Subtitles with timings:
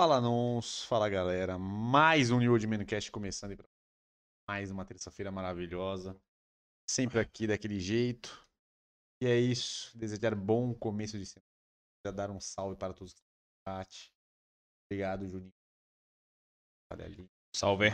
[0.00, 3.68] Fala nós, fala galera, mais um New Old Mancast começando aí pra
[4.48, 6.18] mais uma terça-feira maravilhosa,
[6.90, 8.48] sempre aqui daquele jeito.
[9.22, 11.46] E é isso, desejar bom começo de semana,
[12.06, 14.10] já dar um salve para todos que estão no chat.
[14.86, 15.52] Obrigado, Juninho.
[16.90, 17.30] Olha ali.
[17.54, 17.88] Salve.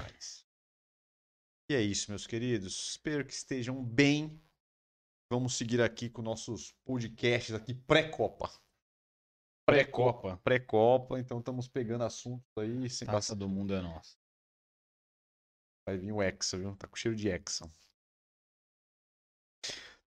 [1.69, 2.91] E é isso, meus queridos.
[2.91, 4.41] Espero que estejam bem.
[5.29, 8.49] Vamos seguir aqui com nossos podcasts aqui pré-copa.
[9.67, 10.41] Pré-Copa.
[10.45, 14.17] Pré-copa, então estamos pegando assuntos aí sem Taça do mundo é nossa.
[15.87, 16.75] Vai vir o Hexa, viu?
[16.77, 17.69] Tá com cheiro de Hexa.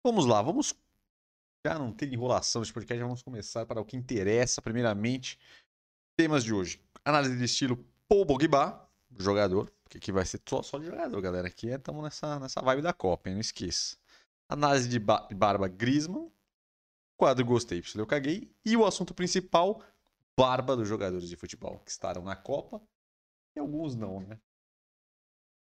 [0.03, 0.73] Vamos lá, vamos.
[1.65, 4.61] Já não tem enrolação nesse podcast, já vamos começar para o que interessa.
[4.61, 5.37] Primeiramente,
[6.17, 10.77] temas de hoje: análise de estilo Paul Pogba, jogador, porque aqui vai ser só, só
[10.79, 11.47] de jogador, galera.
[11.49, 13.35] Aqui estamos nessa, nessa vibe da Copa, hein?
[13.35, 13.97] não esqueça.
[14.47, 16.31] Análise de, ba- de barba Griezmann,
[17.19, 18.49] quadro Gostei, eu caguei.
[18.65, 19.83] E o assunto principal:
[20.37, 22.81] barba dos jogadores de futebol que estarão na Copa
[23.55, 24.39] e alguns não, né?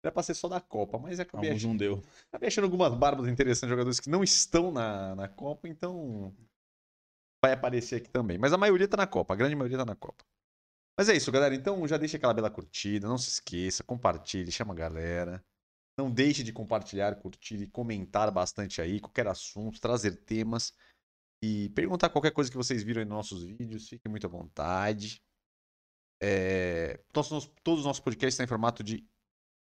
[0.03, 2.03] Era pra ser só da Copa, mas acabei Alguns achando, não deu.
[2.29, 6.35] acabei achando algumas barbas interessantes de jogadores que não estão na, na Copa, então
[7.43, 8.39] vai aparecer aqui também.
[8.39, 10.25] Mas a maioria tá na Copa, a grande maioria tá na Copa.
[10.99, 11.55] Mas é isso, galera.
[11.55, 15.45] Então já deixa aquela bela curtida, não se esqueça, compartilhe, chama a galera.
[15.99, 20.73] Não deixe de compartilhar, curtir e comentar bastante aí, qualquer assunto, trazer temas
[21.43, 25.23] e perguntar qualquer coisa que vocês viram aí nos nossos vídeos, fiquem muito à vontade.
[26.23, 29.07] É, todos, todos os nossos podcasts estão em formato de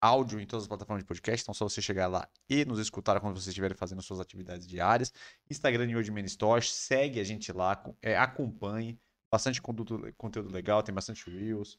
[0.01, 2.79] áudio em todas as plataformas de podcast, então é só você chegar lá e nos
[2.79, 5.11] escutar quando vocês estiverem fazendo suas atividades diárias.
[5.49, 8.99] Instagram de Man Store, segue a gente lá, é, acompanhe,
[9.31, 11.77] bastante conteúdo, conteúdo legal, tem bastante reels,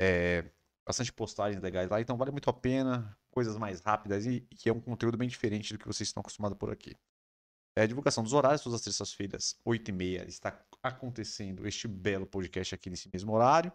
[0.00, 0.50] é,
[0.86, 4.72] bastante postagens legais lá, então vale muito a pena, coisas mais rápidas e, e é
[4.72, 6.96] um conteúdo bem diferente do que vocês estão acostumados por aqui.
[7.78, 13.08] É, divulgação dos horários, todas as terças-feiras, 8h30, está acontecendo este belo podcast aqui nesse
[13.12, 13.70] mesmo horário.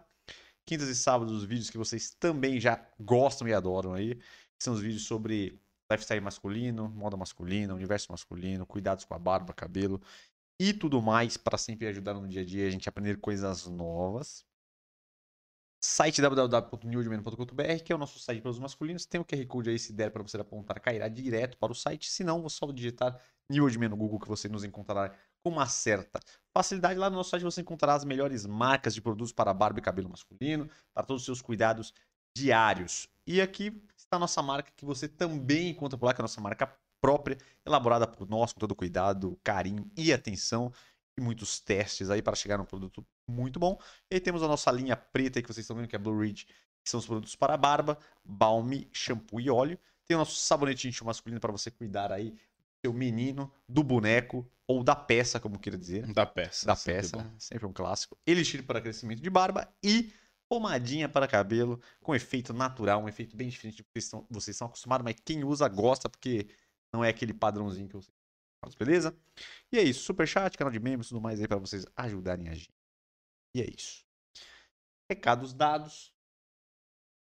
[0.66, 4.20] Quintas e sábados, os vídeos que vocês também já gostam e adoram aí,
[4.58, 5.58] são os vídeos sobre
[5.90, 9.98] lifestyle masculino, moda masculina, universo masculino, cuidados com a barba, cabelo
[10.60, 13.66] e tudo mais para sempre ajudar no dia a dia a gente a aprender coisas
[13.66, 14.44] novas.
[15.82, 19.04] Site www.newdman.com.br, que é o nosso site para os masculinos.
[19.06, 22.10] Tem o QR Code aí, se der para você apontar, cairá direto para o site.
[22.10, 23.18] Se não, você só digitar
[23.50, 26.20] Old Man no Google que você nos encontrará com uma certa
[26.56, 26.98] facilidade.
[26.98, 30.08] Lá no nosso site você encontrará as melhores marcas de produtos para barba e cabelo
[30.08, 31.92] masculino, para todos os seus cuidados
[32.36, 33.08] diários.
[33.26, 36.24] E aqui está a nossa marca que você também encontra por lá, que é a
[36.24, 40.72] nossa marca própria, elaborada por nós com todo cuidado, carinho e atenção
[41.16, 43.78] e muitos testes aí para chegar num produto muito bom.
[44.10, 46.18] E aí temos a nossa linha preta aí que vocês estão vendo que é Blue
[46.18, 46.46] Ridge,
[46.82, 49.78] que são os produtos para barba, balme, shampoo e óleo.
[50.06, 52.34] Tem o nosso sabonete íntimo masculino para você cuidar aí
[52.84, 56.66] seu menino, do boneco ou da peça, como queira dizer Da peça.
[56.66, 57.34] da sempre peça, bom.
[57.38, 58.18] sempre um clássico.
[58.26, 60.12] Elixir para crescimento de barba e
[60.48, 64.54] pomadinha para cabelo com efeito natural, um efeito bem diferente do que vocês estão, vocês
[64.54, 66.46] estão acostumados, mas quem usa gosta porque
[66.92, 68.14] não é aquele padrãozinho que vocês
[68.62, 69.16] fazem, beleza?
[69.72, 72.70] E é isso, superchat, canal de membros, tudo mais aí para vocês ajudarem a gente.
[73.56, 74.04] E é isso.
[75.10, 76.13] Recados dados.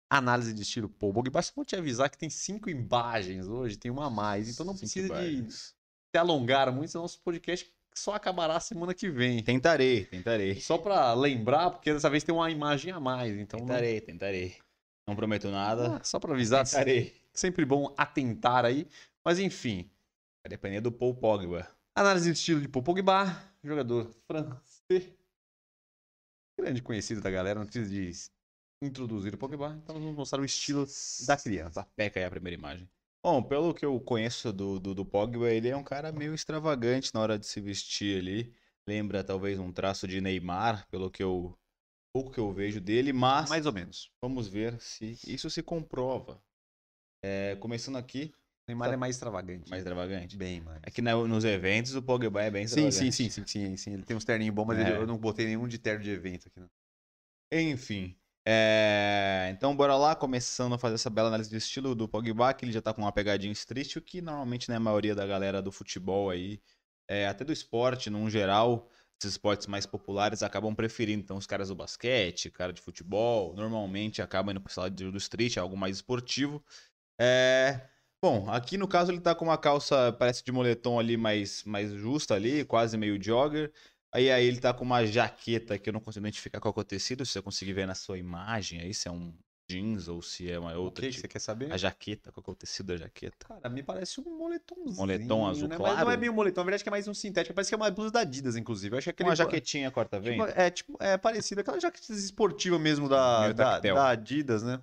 [0.09, 1.41] Análise de estilo Paul Pogba.
[1.41, 4.73] Só vou te avisar que tem cinco imagens hoje, tem uma a mais, então não
[4.73, 5.75] Cinco precisa de imagens.
[6.11, 9.43] se alongar muito, senão nosso podcast só acabará semana que vem.
[9.43, 10.61] Tentarei, tentarei.
[10.61, 14.55] Só pra lembrar, porque dessa vez tem uma imagem a mais, então não- Tentarei, tentarei.
[15.07, 15.97] Não prometo nada.
[15.97, 17.15] Ah, só pra avisar, Tentarei.
[17.33, 18.87] sempre bom atentar aí.
[19.25, 19.89] Mas enfim,
[20.43, 21.67] Vai depender do Paul Pogba.
[21.95, 23.25] análise de estilo de Paul Pogba,
[23.63, 25.11] jogador francês,
[26.57, 28.09] grande conhecido da galera, não precisa de
[28.81, 30.85] introduzir o Pogba, então vamos mostrar o estilo
[31.25, 31.85] da criança.
[31.95, 32.87] Peca aí a primeira imagem.
[33.23, 37.13] Bom, pelo que eu conheço do, do, do Pogba, ele é um cara meio extravagante
[37.13, 38.53] na hora de se vestir ali.
[38.87, 41.57] Lembra talvez um traço de Neymar, pelo que eu
[42.13, 44.11] pouco que eu vejo dele, mas Mais ou menos.
[44.21, 46.41] vamos ver se isso se comprova.
[47.23, 48.33] É, começando aqui,
[48.67, 49.69] Neymar é mais extravagante.
[49.69, 50.37] mais extravagante.
[50.37, 50.81] Bem mais.
[50.83, 53.21] Aqui na- nos eventos o Pogba é bem Sim, extravagante.
[53.21, 53.93] sim, sim, sim, sim, sim.
[53.93, 54.81] Ele tem uns terninhos bons, mas É.
[54.81, 56.59] ele- eu não botei nenhum de terno de evento aqui.
[56.59, 56.69] Não.
[57.51, 58.15] Enfim.
[58.49, 62.63] É, Então, bora lá, começando a fazer essa bela análise de estilo do Pogba, que
[62.63, 65.61] ele já tá com uma pegadinha street, o que normalmente, né, a maioria da galera
[65.61, 66.61] do futebol aí,
[67.09, 68.89] é, até do esporte, num geral,
[69.19, 71.23] esses esportes mais populares acabam preferindo.
[71.23, 75.57] Então, os caras do basquete, cara de futebol, normalmente acabam indo pro lado do street,
[75.57, 76.63] algo mais esportivo.
[77.19, 77.81] É,
[78.21, 81.91] Bom, aqui no caso ele tá com uma calça, parece de moletom ali, mais, mais
[81.91, 83.71] justa ali, quase meio jogger.
[84.17, 86.83] Aí, aí ele tá com uma jaqueta que eu não consigo identificar qual é o
[86.83, 89.31] tecido, se você conseguir ver na sua imagem aí, se é um
[89.69, 91.01] jeans ou se é uma O outra.
[91.03, 91.71] que que tipo- você quer saber?
[91.71, 93.45] A jaqueta, qual é o tecido da jaqueta?
[93.47, 94.95] Cara, me parece um moletomzinho.
[94.95, 95.77] Moletom azul né?
[95.77, 96.09] Mas não claro?
[96.09, 97.53] é meio moletom, na verdade que é mais um sintético.
[97.53, 98.95] Parece que é uma blusa da Adidas, inclusive.
[98.95, 99.29] Eu acho que é aquele...
[99.29, 100.43] Uma jaquetinha tipo, corta-vento?
[100.55, 101.61] é, tipo, é parecido.
[101.61, 104.81] Aquela jaqueta esportiva mesmo da, da, da Adidas, né?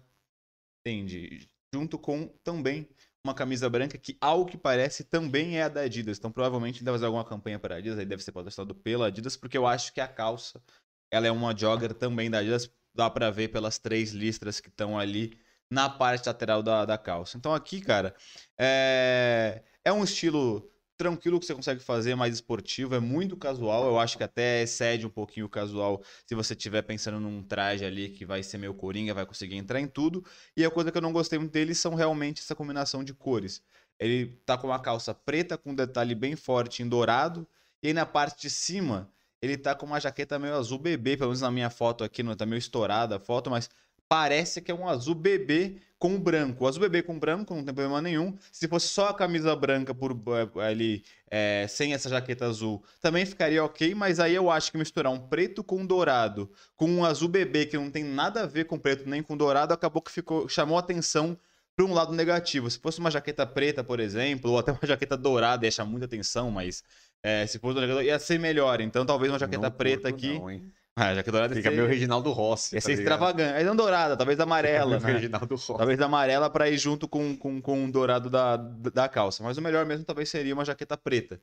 [0.87, 1.49] Entendi.
[1.75, 2.89] Junto com também
[3.25, 6.19] uma camisa branca que, ao que parece, também é a da Adidas.
[6.19, 9.37] Então, provavelmente, deve fazer alguma campanha para a Adidas, aí deve ser patrocinado pela Adidas,
[9.37, 10.63] porque eu acho que a calça,
[11.11, 14.99] ela é uma jogger também da Adidas, dá para ver pelas três listras que estão
[14.99, 15.39] ali
[15.71, 17.39] na parte lateral da, da calça.
[17.39, 18.15] Então, aqui, cara,
[18.59, 23.99] é, é um estilo tranquilo que você consegue fazer, mais esportivo, é muito casual, eu
[23.99, 28.11] acho que até excede um pouquinho o casual se você estiver pensando num traje ali
[28.11, 30.25] que vai ser meio coringa, vai conseguir entrar em tudo.
[30.57, 33.63] E a coisa que eu não gostei muito dele são realmente essa combinação de cores.
[33.99, 37.47] Ele tá com uma calça preta com um detalhe bem forte em dourado,
[37.83, 39.11] e aí na parte de cima
[39.43, 42.35] ele tá com uma jaqueta meio azul bebê, pelo menos na minha foto aqui, não
[42.35, 43.69] tá meio estourada a foto, mas
[44.15, 46.63] parece que é um azul bebê com branco.
[46.63, 48.39] O azul bebê com branco não tem problema nenhum.
[48.53, 53.27] Se fosse só a camisa branca por eh, ali, eh, sem essa jaqueta azul, também
[53.27, 57.29] ficaria ok, mas aí eu acho que misturar um preto com dourado, com um azul
[57.29, 60.49] bebê que não tem nada a ver com preto nem com dourado, acabou que ficou
[60.49, 61.37] chamou atenção
[61.75, 62.71] para um lado negativo.
[62.71, 66.07] Se fosse uma jaqueta preta, por exemplo, ou até uma jaqueta dourada, ia chamar muita
[66.07, 66.85] atenção, mas
[67.21, 68.81] eh, se fosse uma jaqueta, ia ser melhor.
[68.81, 70.39] Então talvez uma jaqueta Não preta aqui.
[70.39, 70.84] não?
[70.97, 72.77] Ah, a jaqueta dourada Fica ser, meio Reginaldo Rossi.
[72.77, 73.03] ia tá ser ligado?
[73.03, 73.55] extravagante.
[73.55, 75.13] Aí não dourada, talvez amarela, né?
[75.13, 75.77] Reginaldo Rossi.
[75.77, 79.43] Talvez amarela para ir junto com, com, com o dourado da, da calça.
[79.43, 81.41] Mas o melhor mesmo talvez seria uma jaqueta preta.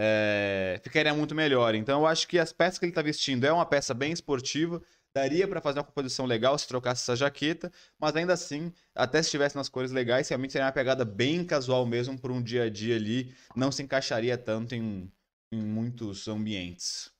[0.00, 1.74] É, ficaria muito melhor.
[1.74, 4.80] Então eu acho que as peças que ele tá vestindo é uma peça bem esportiva.
[5.14, 9.26] Daria para fazer uma composição legal se trocasse essa jaqueta, mas ainda assim, até se
[9.28, 12.70] estivesse nas cores legais, realmente seria uma pegada bem casual mesmo para um dia a
[12.70, 13.34] dia ali.
[13.56, 15.10] Não se encaixaria tanto em,
[15.52, 17.10] em muitos ambientes.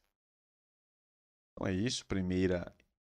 [1.58, 2.06] Então é isso.
[2.06, 2.72] Primeira,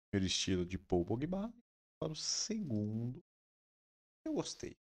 [0.10, 1.54] primeiro estilo de Paul Pogba.
[2.00, 3.22] Para o segundo,
[4.26, 4.78] eu gostei.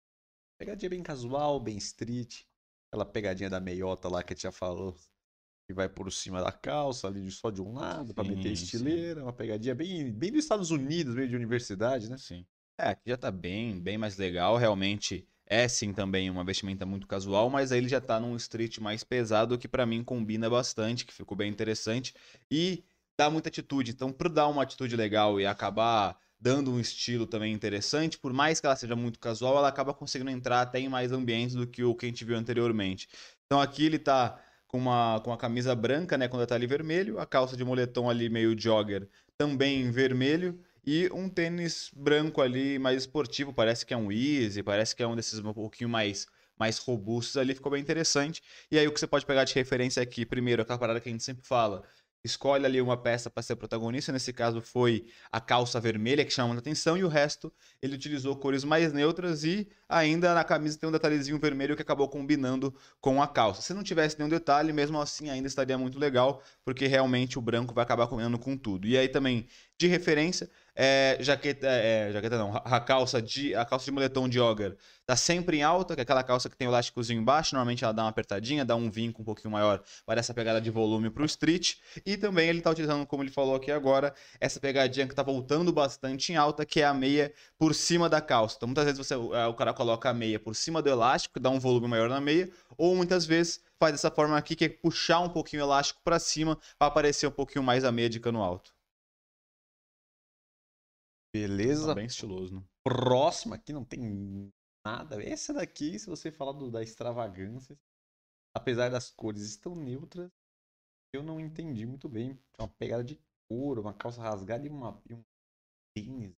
[0.58, 2.44] Pegadinha bem casual, bem street.
[2.88, 4.96] Aquela pegadinha da meiota lá que a gente já falou.
[5.68, 9.22] Que vai por cima da calça, ali só de um lado, para meter Sim, estileira.
[9.22, 12.16] Uma pegadinha bem, bem dos Estados Unidos, meio de universidade, né?
[12.16, 12.46] Sim.
[12.78, 14.56] É, aqui já tá bem, bem mais legal.
[14.56, 18.78] Realmente é sim também uma vestimenta muito casual, mas aí ele já tá num street
[18.78, 22.14] mais pesado que pra mim combina bastante, que ficou bem interessante
[22.50, 22.82] e
[23.22, 23.92] dá muita atitude.
[23.92, 28.60] Então, por dar uma atitude legal e acabar dando um estilo também interessante, por mais
[28.60, 31.84] que ela seja muito casual, ela acaba conseguindo entrar até em mais ambientes do que
[31.84, 33.08] o que a gente viu anteriormente.
[33.46, 37.26] Então, aqui ele tá com uma, com a camisa branca, né, com detalhe vermelho, a
[37.26, 39.08] calça de moletom ali meio jogger
[39.38, 44.62] também em vermelho e um tênis branco ali mais esportivo, parece que é um Easy,
[44.62, 46.26] parece que é um desses um pouquinho mais
[46.58, 48.40] mais robustos ali, ficou bem interessante.
[48.70, 51.12] E aí o que você pode pegar de referência aqui, primeiro, aquela parada que a
[51.12, 51.82] gente sempre fala,
[52.24, 56.48] escolhe ali uma peça para ser protagonista, nesse caso foi a calça vermelha que chama
[56.48, 60.88] muita atenção e o resto ele utilizou cores mais neutras e ainda na camisa tem
[60.88, 63.62] um detalhezinho vermelho que acabou combinando com a calça.
[63.62, 67.74] Se não tivesse nenhum detalhe, mesmo assim ainda estaria muito legal, porque realmente o branco
[67.74, 68.86] vai acabar combinando com tudo.
[68.86, 69.46] E aí também
[69.76, 74.36] de referência, é, jaqueta, é, jaqueta não, a calça de a calça de moletom de
[74.36, 77.84] jogger tá sempre em alta, que é aquela calça que tem o elásticozinho embaixo, normalmente
[77.84, 81.10] ela dá uma apertadinha, dá um vinco um pouquinho maior para essa pegada de volume
[81.10, 81.74] pro street.
[82.06, 85.72] E também ele tá utilizando, como ele falou aqui agora, essa pegadinha que tá voltando
[85.72, 88.56] bastante em alta, que é a meia por cima da calça.
[88.56, 91.50] Então muitas vezes você, é, o cara coloca a meia por cima do elástico, dá
[91.50, 95.20] um volume maior na meia, ou muitas vezes faz dessa forma aqui, que é puxar
[95.20, 98.40] um pouquinho o elástico para cima para aparecer um pouquinho mais a meia de cano
[98.40, 98.72] alto.
[101.32, 101.88] Beleza.
[101.88, 102.62] Tá bem estiloso, né?
[102.84, 104.52] Próxima aqui não tem
[104.84, 105.22] nada.
[105.22, 107.78] Essa daqui, se você falar do- da extravagância,
[108.54, 110.30] apesar das cores estão neutras,
[111.14, 112.38] eu não entendi muito bem.
[112.58, 115.22] Uma pegada de couro, uma calça rasgada e, uma, e um
[115.94, 116.34] tênis.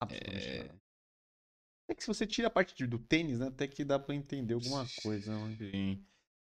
[0.00, 0.88] Absolutamente É.
[1.90, 4.52] É que se você tira a parte do tênis, né, até que dá pra entender
[4.54, 5.32] alguma coisa.
[5.48, 5.56] né?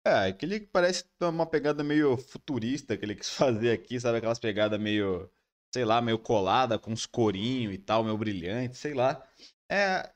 [0.08, 4.20] É, aquele que parece uma pegada meio futurista que ele quis fazer aqui, sabe?
[4.20, 5.30] Aquelas pegadas meio,
[5.74, 9.28] sei lá, meio colada, com uns corinhos e tal, meio brilhante, sei lá.
[9.70, 10.08] É,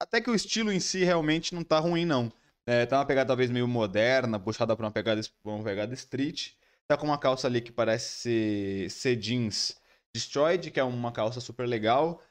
[0.00, 2.32] até que o estilo em si realmente não tá ruim, não.
[2.66, 6.52] É, tá uma pegada talvez meio moderna, puxada pra uma pegada, uma pegada street.
[6.88, 9.76] Tá com uma calça ali que parece ser, ser jeans
[10.14, 12.22] destroyed, que é uma calça super legal.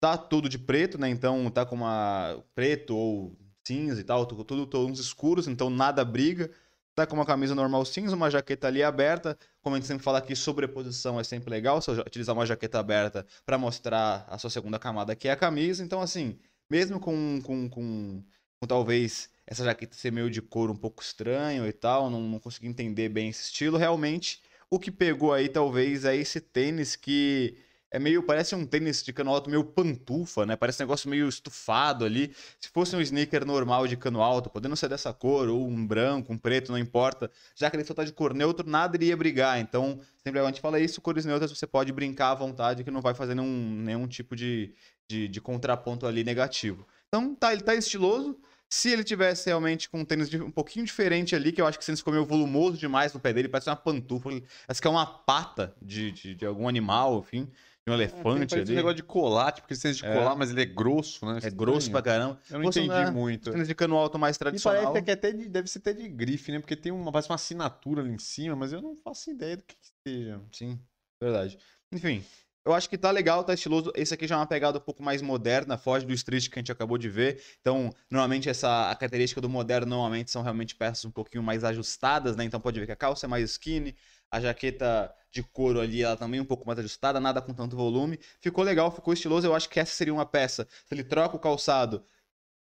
[0.00, 1.08] Tá tudo de preto, né?
[1.10, 6.50] Então tá com uma preto ou cinza e tal, tudo, tons escuros, então nada briga.
[6.94, 9.36] Tá com uma camisa normal cinza, uma jaqueta ali aberta.
[9.60, 13.26] Como a gente sempre fala aqui, sobreposição é sempre legal, você utilizar uma jaqueta aberta
[13.44, 15.82] para mostrar a sua segunda camada, que é a camisa.
[15.82, 16.38] Então, assim,
[16.70, 18.22] mesmo com, com, com,
[18.60, 22.38] com talvez essa jaqueta ser meio de couro um pouco estranho e tal, não, não
[22.38, 24.40] consegui entender bem esse estilo, realmente
[24.70, 27.56] O que pegou aí, talvez, é esse tênis que
[27.94, 30.56] é meio, parece um tênis de cano alto meio pantufa, né?
[30.56, 32.34] Parece um negócio meio estufado ali.
[32.58, 36.32] Se fosse um sneaker normal de cano alto, podendo ser dessa cor, ou um branco,
[36.32, 37.30] um preto, não importa.
[37.54, 39.60] Já que ele só tá de cor neutro, nada iria brigar.
[39.60, 43.00] Então, sempre a gente fala isso, cores neutras você pode brincar à vontade, que não
[43.00, 44.74] vai fazer nenhum, nenhum tipo de,
[45.06, 46.84] de, de contraponto ali negativo.
[47.06, 48.36] Então, tá, ele tá estiloso.
[48.74, 51.82] Se ele tivesse realmente com um tênis um pouquinho diferente ali, que eu acho que
[51.82, 54.28] esse tênis ficou meio volumoso demais no pé dele, parece uma pantufa,
[54.66, 57.48] parece que é uma pata de, de, de algum animal, enfim
[57.86, 58.72] um elefante é, ali.
[58.72, 60.12] um negócio de colar, tipo que tênis de É.
[60.12, 61.38] colar, mas ele é grosso, né?
[61.42, 62.40] É grosso pra caramba.
[62.50, 63.52] Eu não Fosse, entendi né, muito.
[63.52, 64.92] Tênis de cano alto mais E tradicional.
[64.92, 66.58] parece que é até de- deve ser até de grife, né?
[66.58, 69.62] Porque tem uma, parece uma assinatura ali em cima, mas eu não faço ideia do
[69.62, 70.40] que, que seja.
[70.50, 70.80] Sim,
[71.22, 71.58] verdade.
[71.92, 72.24] Enfim,
[72.64, 73.92] eu acho que tá legal, tá estiloso.
[73.94, 76.60] Esse aqui já é uma pegada um pouco mais moderna, foge do street que a
[76.60, 77.42] gente acabou de ver.
[77.60, 82.36] Então, normalmente essa a característica do moderno normalmente são realmente peças um pouquinho mais ajustadas,
[82.36, 82.44] né?
[82.44, 83.94] Então pode ver que a calça é mais skinny,
[84.30, 88.18] a jaqueta de couro ali, ela também um pouco mais ajustada, nada com tanto volume.
[88.40, 89.46] Ficou legal, ficou estiloso.
[89.46, 90.66] Eu acho que essa seria uma peça.
[90.86, 92.04] Se ele troca o calçado,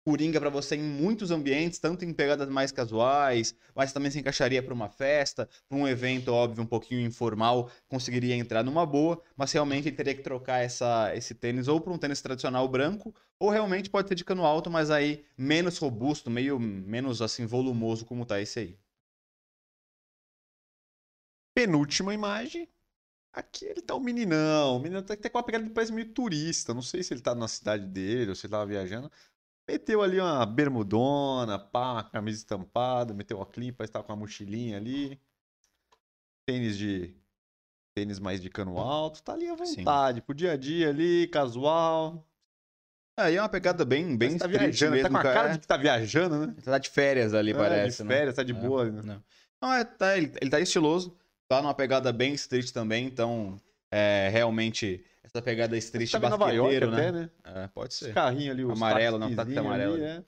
[0.04, 4.62] coringa pra você em muitos ambientes, tanto em pegadas mais casuais, mas também se encaixaria
[4.62, 9.50] para uma festa, para um evento óbvio um pouquinho informal, conseguiria entrar numa boa, mas
[9.52, 13.48] realmente ele teria que trocar essa, esse tênis ou para um tênis tradicional branco, ou
[13.50, 18.26] realmente pode ser de cano alto, mas aí menos robusto, meio menos assim volumoso como
[18.26, 18.78] tá esse aí.
[21.54, 22.68] Penúltima imagem.
[23.32, 24.76] Aqui ele tá um meninão.
[24.76, 26.74] O menino tá, tá com uma pegada que parece meio turista.
[26.74, 29.10] Não sei se ele tá na cidade dele ou se ele tava viajando.
[29.66, 34.18] Meteu ali uma bermudona, pá, camisa estampada, meteu a clipa, parece que tava com uma
[34.20, 35.18] mochilinha ali.
[36.46, 37.14] Tênis de.
[37.96, 39.22] Tênis mais de cano alto.
[39.22, 39.76] Tá ali à Sim.
[39.76, 40.20] vontade.
[40.20, 42.26] Pro dia a dia ali, casual.
[43.16, 44.92] Aí é uma pegada bem bem tá viajando.
[44.96, 45.34] mesmo, tá com a cara.
[45.34, 46.54] cara de que tá viajando, né?
[46.64, 48.14] Tá de férias ali, É, parece, de né?
[48.14, 48.54] férias, tá de É.
[48.54, 48.90] boa.
[48.90, 49.02] Né?
[49.02, 49.22] Não.
[49.62, 51.16] Não, é, tá, ele, ele tá estiloso,
[51.48, 53.56] tá numa pegada bem street também, então
[53.94, 57.20] é, realmente essa pegada street York basqueteiro, até, né?
[57.20, 57.30] né?
[57.44, 58.06] É, pode ser.
[58.06, 59.94] Esse carrinho ali, os Amarelo, não, táxi amarelo.
[59.94, 60.24] ali, é.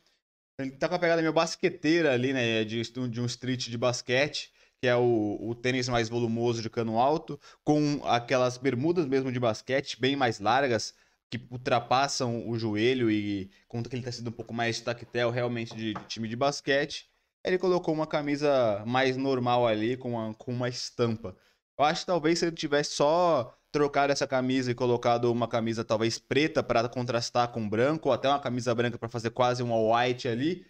[0.59, 2.65] Ele tá com a pegada meio basqueteira ali, né?
[2.65, 6.99] De, de um street de basquete, que é o, o tênis mais volumoso de cano
[6.99, 10.95] alto, com aquelas bermudas mesmo de basquete, bem mais largas,
[11.29, 15.75] que ultrapassam o joelho e conta que ele tá sendo um pouco mais tactel realmente
[15.75, 17.09] de, de time de basquete.
[17.45, 21.37] Ele colocou uma camisa mais normal ali, com uma, com uma estampa.
[21.79, 25.85] Eu acho que talvez se ele tivesse só trocado essa camisa e colocado uma camisa
[25.85, 29.71] talvez preta para contrastar com branco, ou até uma camisa branca para fazer quase um
[29.71, 30.65] all white ali,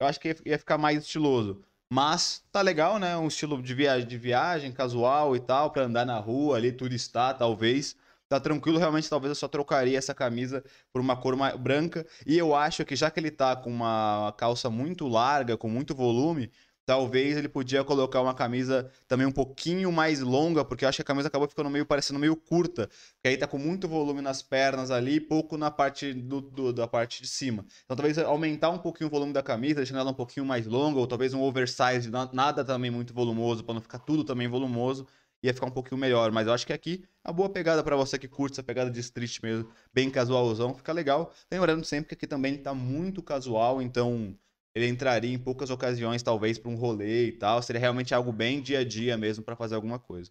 [0.00, 1.62] eu acho que ia- ficar mais estiloso.
[1.92, 3.16] Mas tá legal, né?
[3.16, 7.38] Um estilo de viagem, de viagem casual e tal, para andar na rua ali, turistar,
[7.38, 7.96] talvez.
[8.28, 12.04] Tá tranquilo, realmente, talvez eu só trocaria essa camisa por uma cor branca.
[12.26, 15.94] E eu acho que já que ele tá com uma calça muito larga, com muito
[15.94, 16.50] volume,
[16.90, 21.02] talvez ele podia colocar uma camisa também um pouquinho mais longa, porque eu acho que
[21.02, 22.88] a camisa acabou ficando meio parecendo meio curta.
[23.14, 26.72] Porque aí tá com muito volume nas pernas ali e pouco na parte do, do-
[26.72, 27.64] da parte de cima.
[27.84, 30.98] Então talvez aumentar um pouquinho o volume da camisa, deixando ela um pouquinho mais longa,
[30.98, 35.06] ou talvez um oversize, na- nada também muito volumoso, para não ficar tudo também volumoso,
[35.44, 36.32] ia ficar um pouquinho melhor.
[36.32, 38.98] Mas eu acho que aqui, a boa pegada para você que curte essa pegada de
[38.98, 41.32] street mesmo, bem casualzão, fica legal.
[41.48, 44.36] Lembrando sempre que aqui também tá muito casual, então
[44.74, 47.62] ele entraria em poucas ocasiões, talvez, para um rolê e tal.
[47.62, 50.30] Seria realmente algo bem dia a dia mesmo para fazer alguma coisa.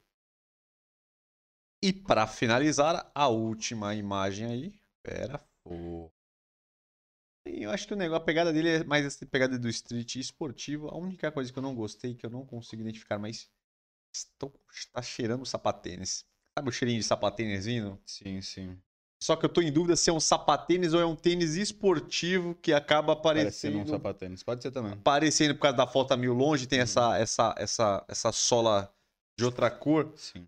[1.82, 4.74] E pra finalizar, a última imagem aí.
[5.04, 6.12] Pera, pô.
[7.46, 10.88] Eu acho que o negócio, a pegada dele é mais essa pegada do street esportivo.
[10.90, 13.50] A única coisa que eu não gostei, que eu não consigo identificar, mas
[14.14, 16.26] estou, está cheirando sapatênis.
[16.58, 18.02] Sabe o cheirinho de sapatênis vindo?
[18.06, 18.82] Sim, sim.
[19.22, 22.56] Só que eu tô em dúvida se é um sapatênis ou é um tênis esportivo
[22.62, 23.80] que acaba Parecendo aparecendo.
[23.80, 24.44] um sapatênis.
[24.44, 24.94] Pode ser também.
[24.94, 26.84] Aparecendo por causa da foto meio longe, tem Uhum.
[26.84, 28.94] essa, essa, essa, essa sola
[29.38, 30.14] de outra cor.
[30.16, 30.48] Sim.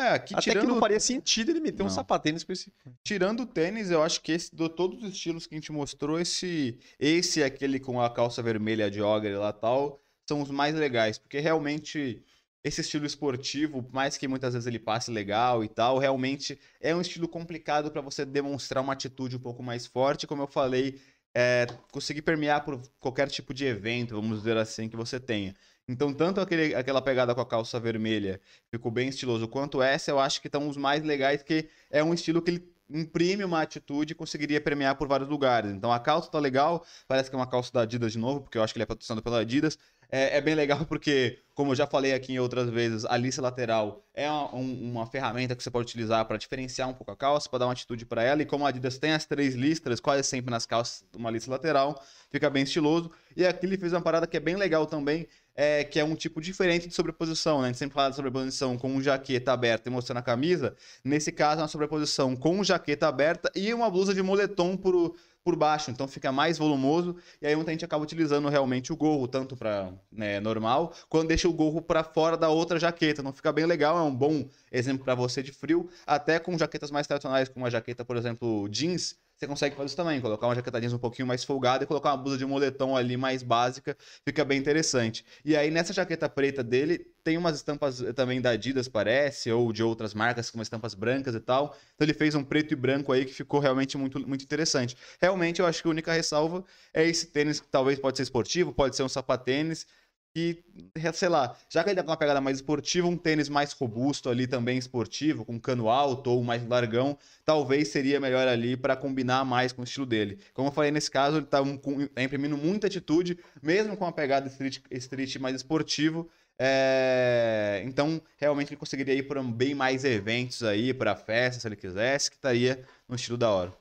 [0.00, 1.92] É, aqui Até tirando, que não faria sentido ele meter um Não.
[1.92, 2.72] sapatênis com esse.
[3.04, 6.18] tirando o tênis, eu acho que esse, de todos os estilos que a gente mostrou,
[6.18, 11.38] esse, esse aquele com a calça vermelha jogger lá tal, são os mais legais, porque
[11.38, 12.22] realmente
[12.64, 16.94] esse estilo esportivo, por mais que muitas vezes ele passe legal e tal, realmente é
[16.94, 21.00] um estilo complicado para você demonstrar uma atitude um pouco mais forte, como eu falei,
[21.34, 25.54] é, conseguir permear por qualquer tipo de evento, vamos dizer assim, que você tenha.
[25.88, 28.40] Então, tanto aquele, aquela pegada com a calça vermelha
[28.70, 32.14] ficou bem estiloso, quanto essa, eu acho que estão os mais legais, que é um
[32.14, 35.72] estilo que ele imprime uma atitude e conseguiria permear por vários lugares.
[35.72, 38.58] Então a calça tá legal, parece que é uma calça da Adidas de novo, porque
[38.58, 39.78] eu acho que ele é patrocinado pela Adidas.
[40.14, 43.40] É, é bem legal porque, como eu já falei aqui em outras vezes, a lista
[43.40, 47.16] lateral é uma, um- uma ferramenta que você pode utilizar para diferenciar um pouco a
[47.16, 48.42] calça, para dar uma atitude para ela.
[48.42, 51.98] E como a Adidas tem as três listras, quase sempre nas calças, uma lista lateral,
[52.30, 53.10] fica bem estiloso.
[53.34, 56.14] E aqui ele fez uma parada que é bem legal também, é, que é um
[56.14, 57.64] tipo diferente de sobreposição, né?
[57.64, 60.74] A gente sempre fala de sobreposição com jaqueta aberta e mostrando a camisa.
[61.02, 65.14] Nesse caso, é uma sobreposição com jaqueta aberta e uma blusa de moletom por,
[65.44, 67.16] por baixo, então fica mais volumoso.
[67.40, 71.48] E aí muita gente acaba utilizando realmente o gorro, tanto para né, normal, quando deixa
[71.48, 73.22] o gorro para fora da outra jaqueta.
[73.22, 75.88] Não fica bem legal, é um bom exemplo para você de frio.
[76.06, 79.96] Até com jaquetas mais tradicionais, como uma jaqueta, por exemplo, jeans, você consegue fazer isso
[79.96, 82.96] também, colocar uma jaqueta jeans um pouquinho mais folgada e colocar uma blusa de moletom
[82.96, 85.24] ali mais básica, fica bem interessante.
[85.44, 89.72] E aí nessa jaqueta preta dele tem umas estampas eh, também da Adidas, parece, ou
[89.72, 91.76] de outras marcas com estampas brancas e tal.
[91.94, 94.96] Então ele fez um preto e branco aí que ficou realmente muito, muito interessante.
[95.20, 98.72] Realmente eu acho que a única ressalva é esse tênis que talvez pode ser esportivo,
[98.72, 99.86] pode ser um sapatênis,
[100.34, 100.64] que,
[101.12, 104.46] sei lá, já que ele dá uma pegada mais esportiva, um tênis mais robusto ali
[104.46, 109.72] também esportivo, com cano alto ou mais largão, talvez seria melhor ali para combinar mais
[109.72, 110.38] com o estilo dele.
[110.54, 114.12] Como eu falei nesse caso, ele está um, tá imprimindo muita atitude, mesmo com uma
[114.12, 116.28] pegada street, street mais esportivo.
[116.58, 117.82] É...
[117.84, 122.30] Então, realmente ele conseguiria ir para bem mais eventos aí, para festas, se ele quisesse,
[122.30, 123.72] que estaria no estilo da hora.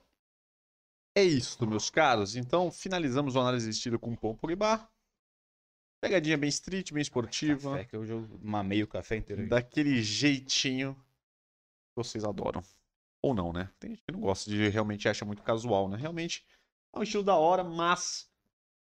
[1.16, 2.36] É isso, meus caros.
[2.36, 4.90] Então, finalizamos o análise de estilo com o Pogba.
[6.02, 7.72] Pegadinha bem street, bem esportiva.
[7.72, 9.48] Café, que hoje eu mamei o café inteiro.
[9.48, 12.64] Daquele jeitinho que vocês adoram.
[13.22, 13.70] Ou não, né?
[13.80, 15.96] Tem gente que não gosta de realmente acha muito casual, né?
[15.96, 16.44] Realmente
[16.92, 18.28] é um estilo da hora, mas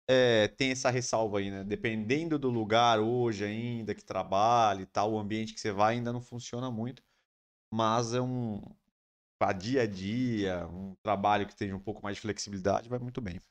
[0.08, 1.62] é, tem essa ressalva aí, né?
[1.66, 6.14] Dependendo do lugar hoje ainda que trabalhe e tal, o ambiente que você vai ainda
[6.14, 7.04] não funciona muito.
[7.70, 8.62] Mas é um.
[9.38, 13.22] Para dia a dia, um trabalho que tenha um pouco mais de flexibilidade, vai muito
[13.22, 13.42] bem.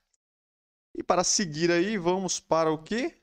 [0.95, 3.18] E para seguir aí, vamos para o quê?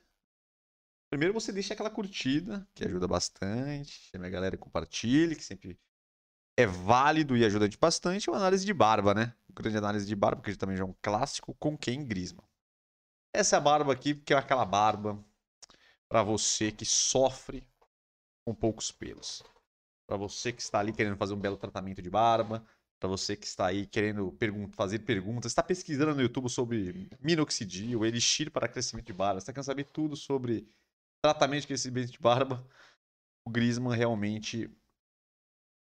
[1.10, 4.10] Primeiro você deixa aquela curtida, que ajuda bastante.
[4.10, 5.78] Chama a galera, compartilhe, que sempre
[6.56, 8.28] é válido e ajuda gente bastante.
[8.28, 9.34] Uma análise de barba, né?
[9.56, 12.44] grande análise de barba, que também já é um clássico, com quem Grisma.
[13.32, 15.22] Essa é barba aqui, que é aquela barba
[16.08, 17.66] para você que sofre
[18.44, 19.42] com poucos pelos.
[20.06, 22.64] Para você que está ali querendo fazer um belo tratamento de barba,
[22.98, 28.04] para você que está aí querendo pergun fazer perguntas, está pesquisando no YouTube sobre minoxidil,
[28.04, 30.68] elixir para crescimento de barba, está querendo saber tudo sobre
[31.22, 32.66] tratamento de crescimento de barba,
[33.44, 34.70] o Griezmann realmente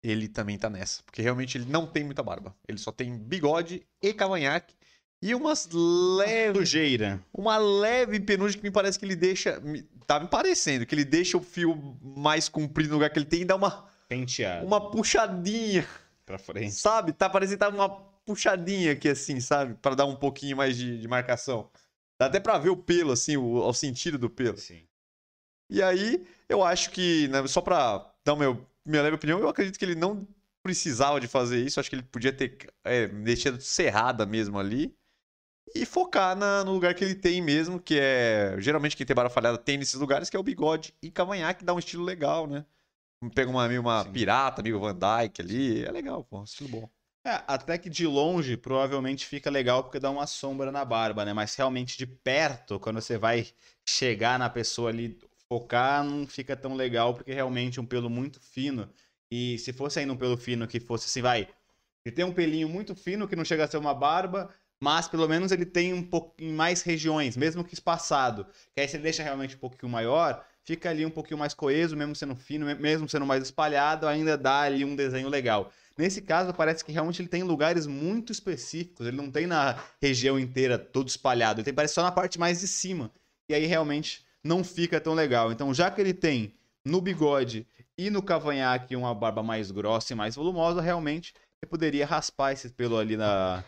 [0.02, 2.54] ele também tá nessa, porque realmente ele não tem muita barba.
[2.68, 4.74] Ele só tem bigode e cavanhaque
[5.22, 9.58] e umas leve sujeira, uma leve penugem que me parece que ele deixa,
[10.06, 13.40] tá me parecendo que ele deixa o fio mais comprido no lugar que ele tem
[13.40, 15.88] e dá uma penteada, uma puxadinha
[16.26, 16.74] para frente.
[16.74, 17.14] Sabe?
[17.14, 17.88] Tá parecendo que tá uma
[18.26, 19.74] puxadinha aqui assim, sabe?
[19.74, 21.70] Para dar um pouquinho mais de, de marcação.
[22.18, 24.58] Dá até para ver o pelo assim, o, o sentido do pelo.
[24.58, 24.86] Sim.
[25.70, 29.78] E aí, eu acho que, né, só pra dar meu, minha leve opinião, eu acredito
[29.78, 30.26] que ele não
[30.62, 31.78] precisava de fazer isso.
[31.78, 34.94] Acho que ele podia ter é, deixado cerrada mesmo ali.
[35.74, 38.54] E focar na, no lugar que ele tem mesmo, que é.
[38.58, 41.74] Geralmente quem tem barra falhada tem nesses lugares, que é o bigode e cavanhaque, dá
[41.74, 42.64] um estilo legal, né?
[43.34, 45.84] Pega uma, uma pirata, amigo Van Dyke ali.
[45.84, 46.90] É legal, pô, um estilo bom.
[47.26, 51.32] É, até que de longe provavelmente fica legal porque dá uma sombra na barba, né?
[51.32, 53.46] Mas realmente de perto, quando você vai
[53.88, 55.18] chegar na pessoa ali
[55.54, 58.90] focar não fica tão legal, porque realmente é um pelo muito fino.
[59.30, 61.48] E se fosse ainda um pelo fino que fosse assim, vai.
[62.04, 65.28] Ele tem um pelinho muito fino que não chega a ser uma barba, mas pelo
[65.28, 68.46] menos ele tem um pouquinho mais regiões, mesmo que espaçado.
[68.74, 72.16] Que aí ele deixa realmente um pouquinho maior, fica ali um pouquinho mais coeso, mesmo
[72.16, 75.72] sendo fino, mesmo sendo mais espalhado, ainda dá ali um desenho legal.
[75.96, 80.36] Nesse caso, parece que realmente ele tem lugares muito específicos, ele não tem na região
[80.36, 83.12] inteira todo espalhado, ele tem parece só na parte mais de cima.
[83.48, 85.50] E aí realmente não fica tão legal.
[85.50, 86.52] Então, já que ele tem
[86.84, 92.04] no bigode e no cavanhaque uma barba mais grossa e mais volumosa, realmente você poderia
[92.04, 93.64] raspar esse pelo ali na,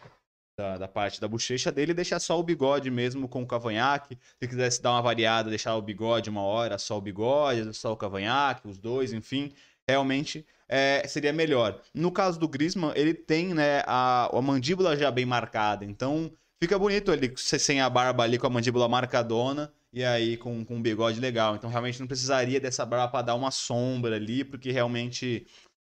[0.59, 4.19] da, da, parte da bochecha dele e deixar só o bigode mesmo com o cavanhaque.
[4.39, 7.97] Se quisesse dar uma variada, deixar o bigode uma hora, só o bigode, só o
[7.97, 9.53] cavanhaque, os dois, enfim,
[9.89, 11.81] realmente é, seria melhor.
[11.95, 16.31] No caso do Grisman, ele tem né, a, a mandíbula já bem marcada, então
[16.62, 20.77] fica bonito ele sem a barba ali com a mandíbula marcadona e aí com, com
[20.77, 21.57] um bigode legal.
[21.57, 25.46] Então realmente não precisaria dessa barba para dar uma sombra ali, porque realmente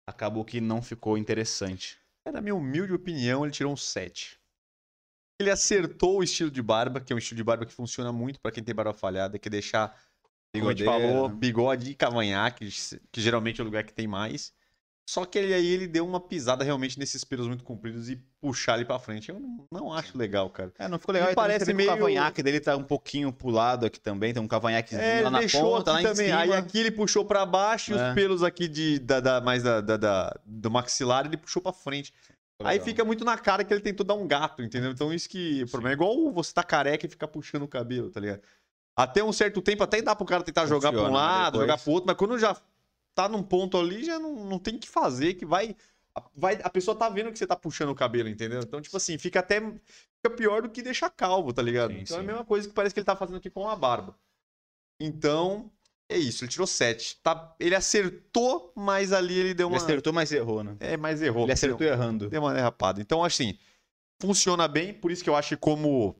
[0.09, 1.99] acabou que não ficou interessante.
[2.27, 4.39] É, na minha humilde opinião, ele tirou um 7.
[5.41, 8.41] Ele acertou o estilo de barba, que é um estilo de barba que funciona muito
[8.41, 10.01] para quem tem barba falhada, que é deixar,
[10.55, 12.69] gente falou, bigode e cavanhaque,
[13.13, 14.55] que geralmente é o lugar que tem mais.
[15.09, 18.77] Só que ele, aí ele deu uma pisada realmente nesses pelos muito compridos e puxar
[18.77, 19.29] ele pra frente.
[19.29, 20.73] Eu não, não acho legal, cara.
[20.79, 21.31] É, não ficou legal.
[21.31, 21.91] Me parece meio...
[21.91, 24.33] O cavanhaque dele tá um pouquinho pulado aqui também.
[24.33, 26.31] Tem um cavanhaque é, lá na ponta, lá também.
[26.31, 27.97] Aí aqui ele puxou pra baixo é.
[27.97, 31.61] e os pelos aqui de, da, da mais da, da, da, do maxilar ele puxou
[31.61, 32.15] pra frente.
[32.63, 34.91] Aí fica muito na cara que ele tentou dar um gato, entendeu?
[34.91, 35.65] Então isso que...
[35.65, 38.41] O problema é igual você tá careca e ficar puxando o cabelo, tá ligado?
[38.97, 41.53] Até um certo tempo, até dá pro cara tentar jogar pra um Funciona, mas lado,
[41.53, 42.57] depois- jogar pro outro, mas quando já
[43.15, 45.77] tá num ponto ali, já não, não tem o que fazer, que vai,
[46.35, 46.59] vai.
[46.63, 48.61] A pessoa tá vendo que você tá puxando o cabelo, entendeu?
[48.61, 49.61] Então, tipo assim, fica até.
[49.61, 51.93] Fica pior do que deixar calvo, tá ligado?
[51.93, 52.27] Sim, então é a sim.
[52.27, 54.19] mesma coisa que parece que ele tá fazendo aqui com a barba.
[55.01, 55.71] Então,
[56.09, 57.21] é isso, ele tirou 7.
[57.23, 59.77] Tá, ele acertou, mas ali ele deu uma.
[59.77, 60.77] Ele acertou, mas errou, né?
[60.81, 61.45] É, mas errou.
[61.45, 62.29] Ele acertou errando.
[62.29, 63.01] Deu uma derrapada.
[63.01, 63.59] Então, assim,
[64.21, 66.17] funciona bem, por isso que eu acho que como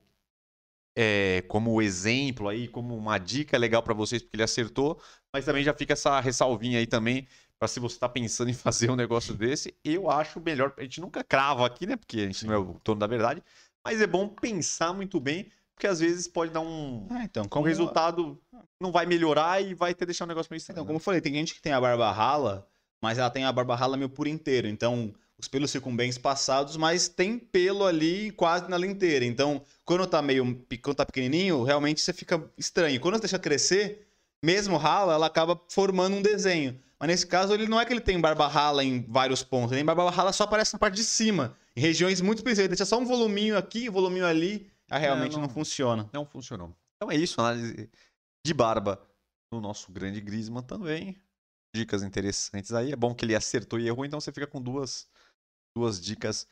[0.97, 5.01] é, como exemplo aí, como uma dica legal pra vocês, porque ele acertou,
[5.33, 7.29] mas também já fica essa ressalvinha aí também,
[7.59, 11.01] pra se você tá pensando em fazer um negócio desse, eu acho melhor, a gente
[11.01, 13.43] nunca crava aqui, né, porque a gente não é o dono da verdade,
[13.85, 17.49] mas é bom pensar muito bem, porque às vezes pode dar um, Ah, então, um
[17.49, 18.41] como resultado,
[18.81, 20.77] não vai melhorar e vai ter deixar o negócio meio estranho.
[20.77, 22.67] Então, como eu falei, tem gente que tem a barba rala,
[23.01, 24.67] mas ela tem a barba rala meio por inteiro.
[24.67, 29.25] Então, os pelos ficam bem espaçados, mas tem pelo ali quase na inteira.
[29.25, 32.99] Então, quando tá meio quando tá pequenininho, realmente você fica estranho.
[33.01, 34.09] Quando você deixa crescer,
[34.43, 36.79] mesmo rala, ela acaba formando um desenho.
[36.99, 39.81] Mas nesse caso, ele não é que ele tem barba rala em vários pontos, ele
[39.81, 42.71] tem barba rala só aparece na parte de cima, em regiões muito específicas.
[42.79, 46.09] Deixa só um voluminho aqui, um voluminho ali, aí realmente não- não funciona.
[46.13, 46.75] Não funcionou.
[46.97, 47.91] Então é isso, análise
[48.47, 49.07] de barba
[49.53, 51.21] no nosso grande Griezmann também.
[51.75, 52.93] Dicas interessantes aí.
[52.93, 55.07] É bom que ele acertou e errou, então você fica com duas,
[55.77, 56.49] duas dicas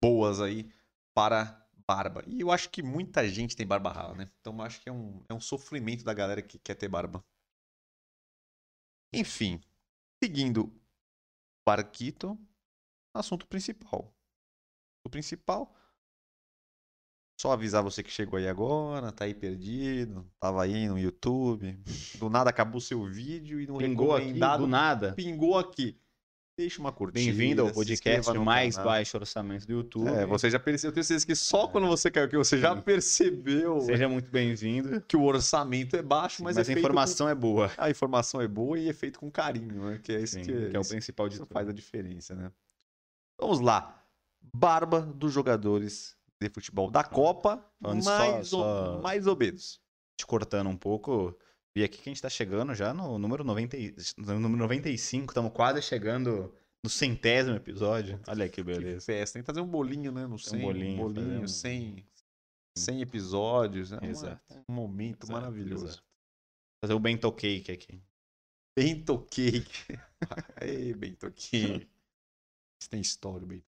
[0.00, 0.70] boas aí
[1.12, 2.22] para barba.
[2.28, 4.30] E eu acho que muita gente tem barba rala, né?
[4.40, 7.24] Então eu acho que é um, é um sofrimento da galera que quer ter barba.
[9.12, 9.60] Enfim,
[10.22, 10.72] seguindo
[11.66, 12.38] Barquito,
[13.14, 14.14] assunto principal.
[15.04, 15.74] O principal
[17.40, 21.80] só avisar você que chegou aí agora, tá aí perdido, tava aí no YouTube,
[22.18, 25.12] do nada acabou seu vídeo e não Pingou aqui do nada.
[25.14, 26.00] pingou aqui.
[26.58, 27.20] Deixa uma curtida.
[27.24, 28.90] Bem-vindo ao podcast mais canal.
[28.90, 30.08] baixo orçamento do YouTube.
[30.08, 32.74] É, você já percebeu, eu tenho certeza que só quando você caiu aqui você já
[32.74, 32.82] Sim.
[32.82, 35.00] percebeu Seja muito bem-vindo.
[35.02, 37.68] que o orçamento é baixo, mas, Mas, é a informação é boa.
[37.68, 37.80] com...
[37.80, 40.00] a informação é boa e é feito com carinho, né?
[40.02, 41.46] Que é isso Sim, que, que é o principal de tudo.
[41.52, 42.50] faz a diferença, né?
[43.40, 44.04] Vamos lá.
[44.52, 49.80] Barba dos jogadores de futebol da Copa, só- mais, só- ou, mais obedos.
[50.16, 51.38] Te cortando um pouco,
[51.76, 55.30] vi aqui que a gente tá chegando já no número, 90, e- no número 95,
[55.30, 56.54] estamos quase chegando
[56.84, 58.20] no centésimo episódio.
[58.28, 59.04] Olha que Que beleza.
[59.06, 59.34] festa.
[59.34, 60.26] Tem que fazer um bolinho, né?
[60.26, 62.06] No 100, um bolinho, bolinho, fazer um- 100,
[62.76, 63.92] 100 episódios.
[63.92, 64.64] É uma- Exato.
[64.68, 65.86] um momento Exato, maravilhoso.
[65.86, 66.04] exato.
[66.84, 68.00] Fazer o bento cake aqui.
[68.78, 69.66] Bento Cake.
[70.62, 71.90] Ei, Bento Cake.
[72.80, 73.66] Isso tem história, Bento.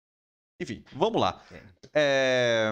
[0.61, 1.41] Enfim, vamos lá.
[1.93, 2.71] É...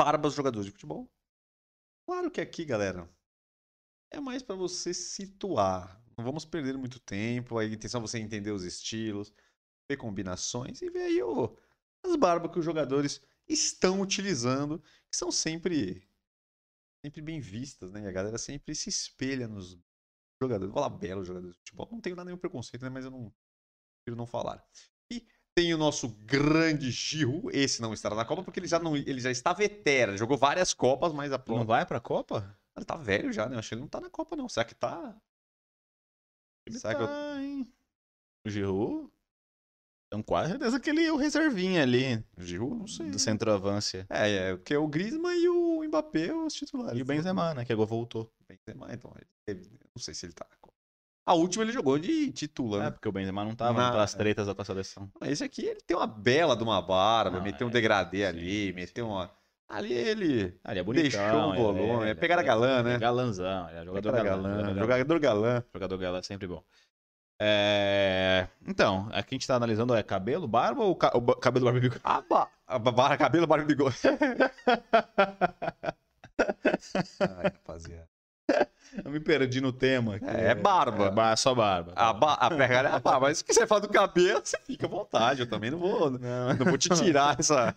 [0.00, 1.08] Barbas jogadores de futebol.
[2.08, 3.08] Claro que aqui, galera,
[4.10, 6.02] é mais pra você situar.
[6.16, 7.58] Não vamos perder muito tempo.
[7.58, 9.32] A intenção é você entender os estilos,
[9.90, 11.56] ver combinações e ver aí o...
[12.04, 16.06] as barbas que os jogadores estão utilizando, que são sempre
[17.04, 18.02] sempre bem vistas, né?
[18.02, 19.78] E a galera sempre se espelha nos
[20.42, 20.72] jogadores.
[20.72, 21.88] Vou falar belos jogadores de futebol.
[21.92, 22.88] Não tenho nada nenhum preconceito, né?
[22.88, 23.32] Mas eu não
[24.02, 24.64] prefiro não falar.
[25.12, 27.48] E tem o nosso grande Giroud.
[27.56, 30.18] Esse não estará na Copa porque ele já não, ele já está veterano.
[30.18, 32.58] Jogou várias Copas, mas a Não prova vai pra Copa?
[32.76, 33.54] Ele tá velho já, né?
[33.56, 34.48] Eu acho que ele não tá na Copa não.
[34.48, 35.16] Será que tá?
[36.66, 37.72] Ele Será que eu- tá, hein?
[38.46, 39.10] O Giroud?
[40.08, 42.76] Então quase certeza que ele é o reservinha ali Giroud?
[42.78, 43.10] Não sei.
[43.10, 44.06] do centroavância.
[44.08, 46.98] É, é, porque o Griezmann e o Mbappé os titulares.
[46.98, 47.64] E o Benzema, né?
[47.64, 48.32] Que agora voltou.
[48.48, 49.12] Benzema, então.
[49.46, 50.74] ele- Não sei se ele tá na Copa.
[51.28, 52.82] A última ele jogou de titular.
[52.82, 52.90] É, né?
[52.92, 55.10] porque o Benzema não tava Na- pelas tretas da seleção.
[55.22, 58.24] Esse aqui, ele tem uma bela de uma barba, Não, meteu um é, degradê sim,
[58.24, 58.72] ali, sim.
[58.74, 59.36] meteu uma.
[59.68, 61.08] Ali ele Ah, ele é bonitão.
[61.20, 62.04] deixou um ele volume.
[62.06, 62.94] É, ele pegar a galã, né?
[62.94, 64.42] É galanzão, ele é jogador a galã.
[64.62, 65.62] galã, jogador galã.
[65.74, 66.62] Jogador galã é sempre bom.
[67.38, 68.46] É...
[68.66, 71.78] Então, aqui a gente tá analisando é cabelo, barba ou ca- o ba- cabelo, barba
[71.78, 72.00] e bigode?
[72.04, 72.48] A, ba...
[72.66, 73.96] a ba- barra, cabelo, barba e bigode.
[77.20, 78.08] Ai, rapaziada.
[79.04, 80.18] Eu me perdi no tema.
[80.18, 81.12] que É, é barba.
[81.32, 81.92] É só barba.
[81.96, 82.34] A, ba...
[82.34, 83.26] a pegada é a barba.
[83.28, 85.40] Mas se quiser falar do cabelo, você fica à vontade.
[85.40, 86.10] Eu também não vou.
[86.10, 86.18] Não
[86.54, 87.74] Não, vou te tirar essa...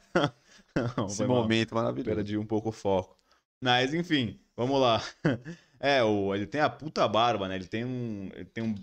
[0.97, 1.41] não, esse foi mal.
[1.41, 2.15] momento maravilhoso.
[2.15, 3.17] Perdi um pouco o foco.
[3.61, 5.01] Mas, enfim, vamos lá.
[5.81, 7.55] É, o, ele tem a puta barba, né?
[7.55, 8.75] Ele tem um, ele tem um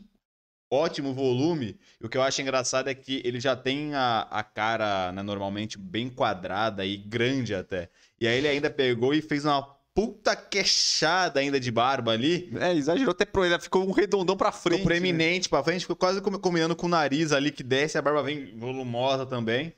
[0.70, 1.78] ótimo volume.
[2.00, 5.22] E o que eu acho engraçado é que ele já tem a, a cara, né,
[5.22, 7.90] normalmente, bem quadrada e grande até.
[8.18, 9.62] E aí ele ainda pegou e fez uma
[9.94, 12.50] puta queixada ainda de barba ali.
[12.60, 13.58] É, exagerou até pro ele.
[13.58, 14.78] Ficou um redondão pra frente.
[14.78, 14.98] Ficou né?
[14.98, 18.22] preeminente pra frente, ficou quase com- combinando com o nariz ali que desce, a barba
[18.22, 19.72] vem volumosa também.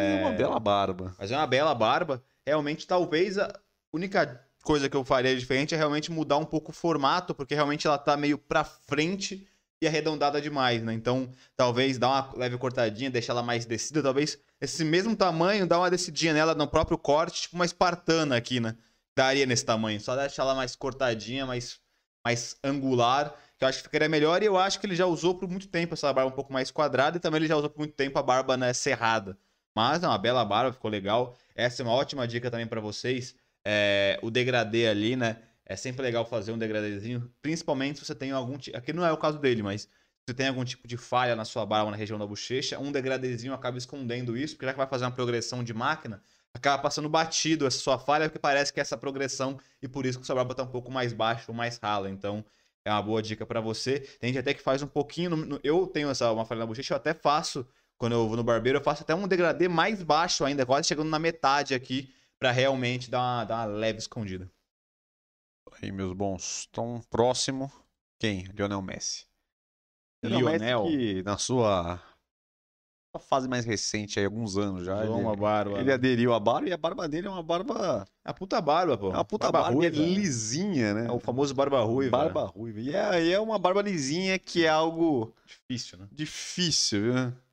[0.00, 1.14] É uma bela barba.
[1.18, 2.22] Mas é uma bela barba.
[2.46, 3.52] Realmente, talvez a
[3.92, 7.86] única coisa que eu faria diferente é realmente mudar um pouco o formato, porque realmente
[7.86, 9.46] ela tá meio pra frente
[9.80, 10.92] e arredondada demais, né?
[10.94, 15.78] Então, talvez dar uma leve cortadinha, deixar ela mais descida, talvez esse mesmo tamanho, dar
[15.78, 18.74] uma descidinha nela no próprio corte, tipo uma espartana aqui, né?
[19.16, 19.98] daria nesse tamanho.
[20.00, 21.80] Só deixar ela mais cortadinha, mais,
[22.24, 24.42] mais angular, que eu acho que ficaria melhor.
[24.42, 26.70] E eu acho que ele já usou por muito tempo essa barba um pouco mais
[26.70, 29.38] quadrada e também ele já usou por muito tempo a barba né, cerrada.
[29.76, 31.36] Mas é uma bela barba, ficou legal.
[31.54, 33.36] Essa é uma ótima dica também para vocês.
[33.62, 35.42] É, o degradê ali, né?
[35.66, 38.76] É sempre legal fazer um degradêzinho, principalmente se você tem algum tipo.
[38.76, 39.88] Aqui não é o caso dele, mas se
[40.28, 43.52] você tem algum tipo de falha na sua barba, na região da bochecha, um degradêzinho
[43.52, 46.22] acaba escondendo isso, porque já que vai fazer uma progressão de máquina,
[46.54, 50.18] acaba passando batido essa sua falha, porque parece que é essa progressão e por isso
[50.18, 52.08] que sua barba tá um pouco mais baixa ou mais rala.
[52.08, 52.44] Então,
[52.84, 54.00] é uma boa dica para você.
[54.20, 55.30] Tem gente até que faz um pouquinho.
[55.30, 57.66] No, eu tenho essa uma falha na bochecha, eu até faço.
[57.98, 61.08] Quando eu vou no barbeiro, eu faço até um degradê mais baixo ainda, quase chegando
[61.08, 64.50] na metade aqui, para realmente dar uma, dar uma leve escondida.
[65.82, 66.66] Aí, meus bons.
[66.70, 67.70] Então, próximo,
[68.18, 68.44] quem?
[68.54, 69.26] Lionel Messi.
[70.22, 70.84] Lionel.
[70.84, 72.02] Messi que, na sua
[73.18, 75.78] fase mais recente, aí, alguns anos já, ele, uma barba.
[75.78, 78.06] ele aderiu à barba e a barba dele é uma barba.
[78.24, 79.10] É a puta barba, pô.
[79.10, 79.96] É uma puta barba, é ruiva.
[79.96, 81.06] lisinha, né?
[81.06, 82.16] É o famoso barba ruiva.
[82.16, 82.80] Barba ruiva.
[82.80, 86.08] E é, e é uma barba lisinha que é algo Difícil, né?
[86.12, 87.45] difícil, viu?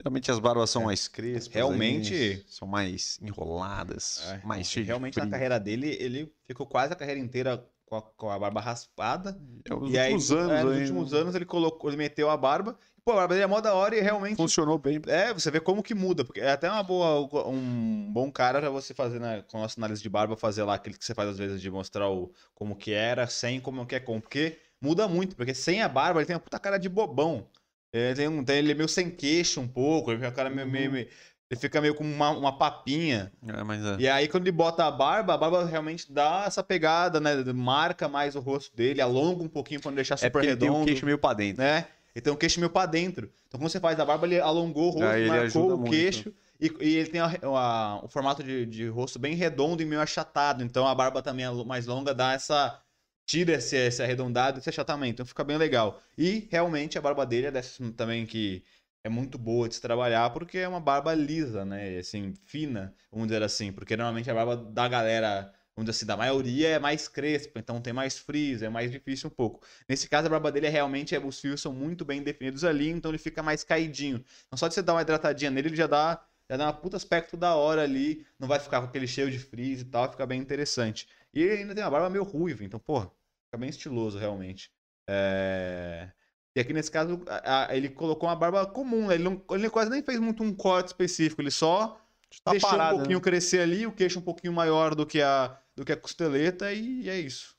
[0.00, 0.86] Geralmente as barbas são É.
[0.86, 1.54] mais crespas.
[1.54, 6.92] Realmente- aí, são mais enroladas, É, mais cheias Realmente na carreira dele, ele ficou quase
[6.92, 9.38] a carreira inteira com a, com a barba raspada.
[9.68, 12.28] É, os e aí, últimos anos, é, nos aí, últimos anos ele colocou, ele meteu
[12.28, 12.78] a barba.
[13.04, 14.36] Pô, a barba dele é mó da hora e realmente.
[14.36, 15.00] funcionou bem.
[15.06, 18.68] É, você vê como que muda, porque é até uma boa, um bom cara pra
[18.68, 21.30] você fazer, né, com a nossa análise de barba, fazer lá aquele que você faz
[21.30, 25.06] às vezes de mostrar o, como que era, sem como que é com, porque muda
[25.08, 27.46] muito, porque sem a barba ele tem uma puta cara de bobão.
[27.92, 30.66] Ele, tem um, tem- ele é meio sem queixo um pouco, ele fica, cara meio,
[30.66, 30.72] Uhum.
[30.72, 31.08] meio- meio-
[31.50, 33.32] ele fica meio com uma, uma papinha.
[33.46, 33.96] É, mas é.
[34.00, 37.34] E aí, quando ele bota a barba, a barba realmente dá essa pegada, né?
[37.54, 40.56] Marca mais o rosto dele, alonga um pouquinho pra não deixar É super porque ele
[40.56, 40.82] tem redondo.
[40.82, 41.62] o queixo meio pra dentro.
[41.62, 41.86] né?
[42.14, 43.30] Ele tem o queixo meio pra dentro.
[43.46, 45.90] Então, quando você faz a barba, ele alongou o rosto, Aí marcou o muito.
[45.90, 46.32] queixo.
[46.58, 50.00] E, e ele tem a- a- o formato de, de rosto bem redondo e meio
[50.00, 50.64] achatado.
[50.64, 52.80] Então, a barba também é mais longa dá essa.
[53.26, 55.14] Tira esse, esse arredondado, esse achatamento.
[55.14, 56.00] Então, fica bem legal.
[56.16, 58.64] E, realmente, a barba dele é dessas também que
[59.04, 61.98] é muito boa de se trabalhar, porque é uma barba lisa, né?
[61.98, 63.72] Assim, fina, vamos dizer assim.
[63.72, 67.58] Porque, normalmente, a barba da galera, vamos dizer assim, da maioria é mais crespa.
[67.58, 69.64] Então, tem mais frizz, é mais difícil um pouco.
[69.88, 72.88] Nesse caso, a barba dele é realmente, é, os fios são muito bem definidos ali,
[72.90, 74.24] então ele fica mais caidinho.
[74.46, 76.96] Então só de você dar uma hidratadinha nele, ele já dá, já dá um puta
[76.96, 80.26] aspecto da hora ali, não vai ficar com aquele cheio de frizz e tal, fica
[80.26, 81.08] bem interessante.
[81.36, 83.04] E ele ainda tem uma barba meio ruiva, então, porra,
[83.46, 84.70] fica bem estiloso realmente.
[85.08, 86.10] É...
[86.56, 89.16] E aqui nesse caso, a- a- ele colocou uma barba comum, né?
[89.16, 92.00] ele, não, ele quase nem fez muito um corte específico, ele só
[92.42, 93.22] Tá deixou parado, um pouquinho né?
[93.22, 97.08] crescer ali, o queixo um pouquinho maior do que a, do que a costeleta, e
[97.08, 97.54] é isso.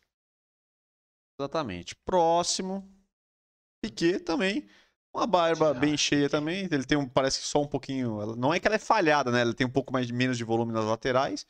[1.40, 1.96] Exatamente.
[2.04, 2.92] Próximo.
[3.84, 4.68] Piquet também.
[5.16, 6.68] Uma barba bem cheia também.
[6.72, 8.36] Ele tem um, parece que só um pouquinho.
[8.36, 9.42] Não é que ela é falhada, né?
[9.42, 11.46] Ela tem um pouco mais menos de volume nas laterais.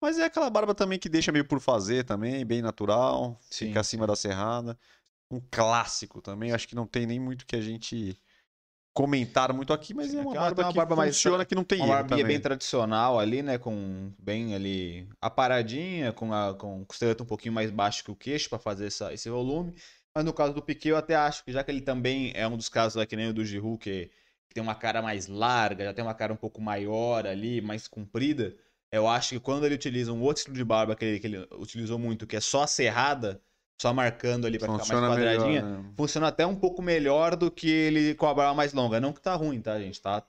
[0.00, 3.38] Mas é aquela barba também que deixa meio por fazer também, bem natural.
[3.50, 4.78] Sim, fica acima da serrada.
[5.30, 6.52] Um clássico também.
[6.52, 8.16] Acho que não tem nem muito que a gente
[8.96, 11.54] comentar muito aqui, mas Sim, é uma aquela- barba uma que barba mais- funciona que
[11.54, 12.24] não tem Uma erro também.
[12.26, 13.56] bem tradicional ali, né?
[13.58, 18.48] Com bem ali aparadinha, com a com costeleta um pouquinho mais baixo que o queixo
[18.48, 19.74] para fazer essa, esse volume.
[20.14, 22.56] Mas no caso do Piquet, eu até acho que já que ele também é um
[22.56, 24.10] dos casos lá, que nem o do Giroud, que
[24.52, 28.56] tem uma cara mais larga, já tem uma cara um pouco maior ali, mais comprida,
[28.90, 31.48] eu acho que quando ele utiliza um outro estilo de barba que ele, que ele
[31.52, 33.40] utilizou muito, que é só a serrada,
[33.80, 35.92] só marcando ali para ficar mais Funciona quadradinha, melhor, né?
[35.96, 39.00] funciona até um pouco melhor do que ele com a barba mais longa.
[39.00, 40.00] Não que tá ruim, tá, gente?
[40.00, 40.22] Tá,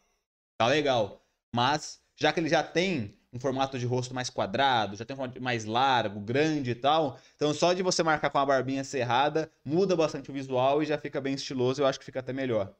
[0.57, 1.25] tá legal.
[1.55, 5.17] Mas, já que ele já tem um formato de rosto mais quadrado, já tem um
[5.17, 9.51] formato mais largo, grande e tal, então só de você marcar com a barbinha cerrada,
[9.63, 11.81] muda bastante o visual e já fica bem estiloso.
[11.81, 12.73] Eu acho que fica até melhor.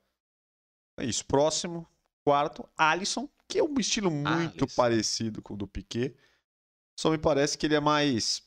[1.00, 1.26] É isso.
[1.26, 1.88] Próximo,
[2.24, 4.76] quarto, Alisson, que é um estilo muito Alisson.
[4.76, 6.16] parecido com o do Piquet.
[6.98, 8.44] Só me parece que ele é mais.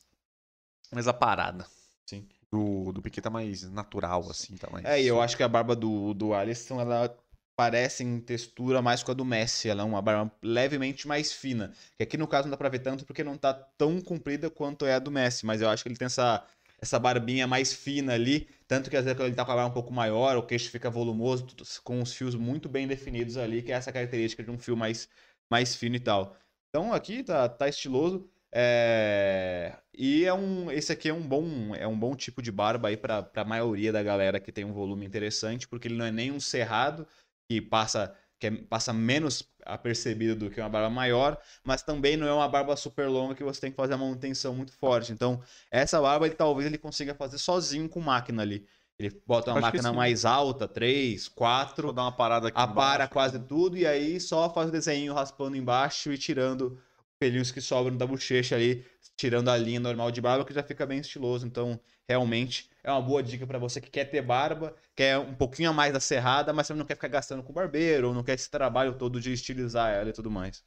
[0.91, 1.67] mais aparada.
[2.05, 2.27] Sim.
[2.51, 4.85] Do, do Piquet tá mais natural, assim, tá mais.
[4.85, 7.15] É, e eu acho que a barba do, do Alisson, ela
[7.55, 9.67] parece em textura mais com a do Messi.
[9.69, 11.73] Ela é uma barba levemente mais fina.
[11.97, 14.85] Que aqui no caso não dá pra ver tanto porque não tá tão comprida quanto
[14.85, 15.45] é a do Messi.
[15.45, 16.45] Mas eu acho que ele tem essa,
[16.81, 18.47] essa barbinha mais fina ali.
[18.73, 20.71] Tanto que às vezes quando ele tá com a barba um pouco maior, o queixo
[20.71, 21.45] fica volumoso,
[21.83, 25.07] com os fios muito bem definidos ali, que é essa característica de um fio mais,
[25.47, 26.35] mais fino e tal.
[26.69, 28.27] Então aqui tá, tá estiloso.
[28.51, 32.87] É, E é um, esse aqui é um bom, é um bom tipo de barba
[32.87, 36.11] aí para a maioria da galera que tem um volume interessante, porque ele não é
[36.11, 37.07] nem um cerrado
[37.47, 42.27] que passa que é- passa menos apercebido do que uma barba maior, mas também não
[42.27, 45.13] é uma barba super longa que você tem que fazer uma manutenção muito forte.
[45.13, 48.65] Então, essa barba ele talvez ele consiga fazer sozinho com máquina ali.
[48.99, 52.57] Ele bota uma Acho máquina mais alta, 3, 4, Vou dar uma parada aqui.
[52.59, 53.13] apara embaixo.
[53.13, 56.77] quase tudo e aí só faz o desenho raspando embaixo e tirando
[57.23, 60.85] pelinhos que sobram da bochecha ali, tirando a linha normal de barba, que já fica
[60.85, 61.47] bem estiloso.
[61.47, 65.69] Então, realmente é uma boa dica para você que quer ter barba, quer um pouquinho
[65.69, 68.33] a mais da serrada, mas também não quer ficar gastando com barbeiro, ou não quer
[68.33, 70.65] esse trabalho todo de estilizar ela e tudo mais.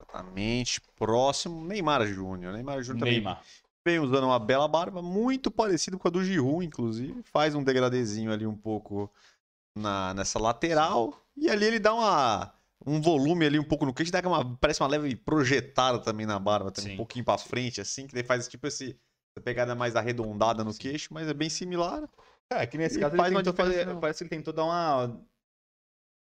[0.00, 0.80] Exatamente.
[0.94, 2.52] Próximo, Neymar Júnior.
[2.52, 3.42] Neymar Júnior também Neymar.
[3.84, 7.20] vem usando uma bela barba, muito parecido com a do Giroud, inclusive.
[7.24, 9.12] Faz um degradezinho ali um pouco
[9.76, 11.20] na, nessa lateral.
[11.36, 12.52] E ali ele dá uma,
[12.88, 16.38] um volume ali um pouco no queixo, dá uma, parece uma leve projetada também na
[16.38, 18.98] barba, também, Sim, um pouquinho pra frente, assim, que daí faz tipo esse,
[19.34, 22.08] essa pegada mais arredondada no queixo, mas é bem similar.
[22.50, 25.20] É, que nesse E caso ele tentou fazer, parece que ele tentou dar uma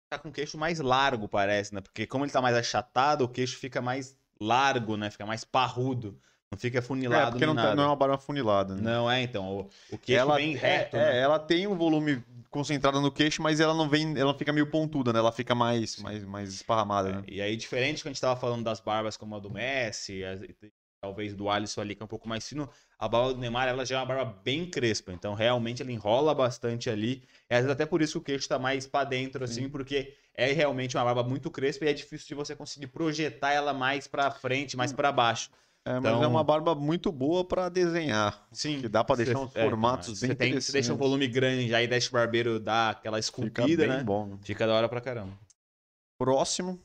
[0.10, 1.82] tá com o queixo mais largo, parece, né?
[1.82, 5.10] Porque como ele tá mais achatado, o queixo fica mais largo, né?
[5.10, 6.20] Fica mais parrudo,
[6.52, 7.76] não fica É, funilado porque nem não, tá- nada.
[7.76, 8.82] não é uma barba funilada, né?
[8.82, 11.20] Não é, então, o, o queixo ela, bem é- reto, é, né?
[11.22, 12.24] ela tem um volume
[12.54, 15.20] concentrado no queixo, mas ela não vem, ela fica meio pontuda, né?
[15.20, 17.24] Ela fica mais, mais, mais esparramada, né?
[17.28, 20.22] É, E aí, diferente que a gente tava falando das barbas como a do Messi,
[20.24, 23.68] e talvez do Alisson ali, que é um pouco mais fino, a barba do Neymar,
[23.68, 25.12] ela já é uma barba bem crespa.
[25.12, 27.24] Então, realmente, ela enrola bastante ali.
[27.50, 30.16] E às vezes até por isso que o queixo tá mais pra dentro, assim, porque
[30.34, 34.08] é realmente uma barba muito crespa e é difícil de você conseguir projetar ela mais
[34.08, 35.50] pra frente, mais pra baixo.
[35.86, 38.48] É, mas Então- é uma barba muito boa pra desenhar.
[38.54, 38.80] Sim.
[38.80, 41.76] Que dá pra deixar uns é, formatos então, bem tem, Você deixa um volume grande,
[41.76, 44.04] aí deixa o barbeiro dar aquela Fica esculpida, bem né?
[44.04, 44.28] bom.
[44.28, 44.40] né?
[44.44, 45.38] Fica da hora pra caramba.
[46.18, 46.82] Próximo.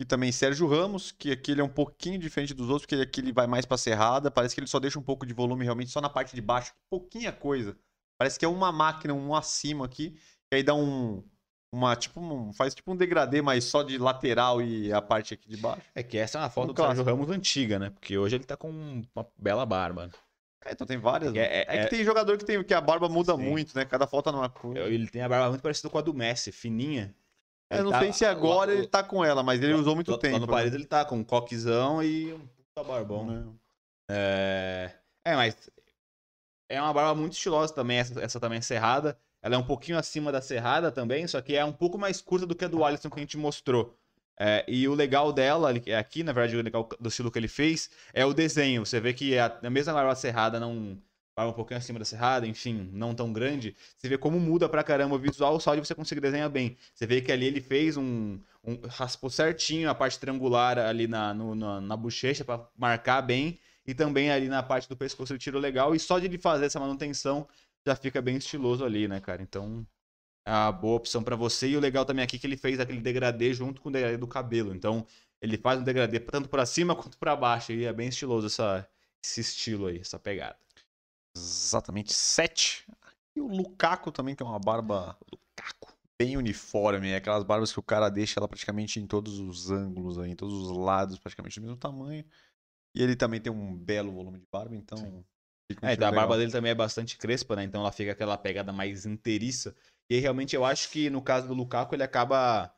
[0.00, 3.20] E também Sérgio Ramos, que aqui ele é um pouquinho diferente dos outros, porque aqui
[3.20, 4.30] ele vai mais pra serrada.
[4.30, 6.72] Parece que ele só deixa um pouco de volume realmente só na parte de baixo.
[6.90, 7.76] Pouquinha coisa.
[8.18, 10.16] Parece que é uma máquina, um acima aqui.
[10.52, 11.24] E aí dá um.
[11.76, 15.46] Uma, tipo, um- faz tipo um degradê, mas só de lateral e a parte aqui
[15.46, 15.82] de baixo.
[15.94, 17.04] É que essa é uma foto Um do Sérgio.
[17.04, 17.90] Ramos antiga, né?
[17.90, 20.08] Porque hoje ele tá com uma bela barba.
[20.64, 21.34] É, então tem várias.
[21.34, 23.42] É- é- É, é- que tem jogador que, tem, que a barba muda Sim.
[23.42, 23.84] muito, né?
[23.84, 24.80] Cada foto é numa coisa.
[24.80, 27.14] Ele tem a barba muito parecida com a do Messi, fininha.
[27.70, 29.80] Eu Ele não tá- sei se agora lá- ele tá com ela, mas ele lá-
[29.80, 30.32] usou muito lá- tempo.
[30.34, 30.52] Lá no né?
[30.52, 33.26] Paris ele tá com um coquezão e um puta barbão.
[33.26, 33.44] Né?
[34.10, 34.92] É...
[35.26, 35.68] é, mas
[36.70, 39.18] é uma barba muito estilosa também, essa, essa também é cerrada.
[39.42, 42.46] Ela é um pouquinho acima da cerrada também, só que é um pouco mais curta
[42.46, 43.96] do que a do Alisson que a gente mostrou.
[44.38, 47.48] É, e o legal dela, ali- aqui, na verdade, o legal do estilo que ele
[47.48, 48.84] fez, é o desenho.
[48.84, 51.00] Você vê que a, a mesma barba cerrada, não.
[51.34, 53.76] Barba um pouquinho acima da cerrada, enfim, não tão grande.
[53.98, 56.78] Você vê como muda pra caramba o visual só de você conseguir desenhar bem.
[56.94, 58.38] Você vê que ali ele fez um.
[58.64, 63.58] um raspou certinho a parte triangular ali na, no- na, na bochecha pra marcar bem.
[63.86, 65.94] E também ali na parte do pescoço ele tirou legal.
[65.94, 67.46] E só de ele fazer essa manutenção
[67.86, 69.42] já fica bem estiloso ali, né, cara?
[69.42, 69.86] Então
[70.46, 71.68] é uma boa opção pra você.
[71.68, 74.16] E o legal também aqui é que ele fez aquele degradê junto com o degradê
[74.16, 74.74] do cabelo.
[74.74, 75.06] Então
[75.40, 77.72] ele faz um degradê tanto pra cima quanto pra baixo.
[77.72, 78.88] E é bem estiloso essa,
[79.24, 80.58] esse estilo aí, essa pegada.
[81.36, 82.86] Exatamente, 7.
[83.36, 87.82] E o Lukaku também tem uma barba Lukaku bem uniforme, é aquelas barbas que o
[87.82, 91.62] cara deixa ela praticamente em todos os ângulos, aí, em todos os lados, praticamente do
[91.64, 92.24] mesmo tamanho.
[92.94, 94.96] E ele também tem um belo volume de barba, então.
[94.96, 95.24] Sim.
[95.82, 96.36] É, então a barba legal.
[96.36, 97.64] dele também é bastante crespa, né?
[97.64, 99.74] Então ela fica aquela pegada mais inteiriça.
[100.10, 102.72] E aí, realmente eu acho que no caso do Lukaku ele acaba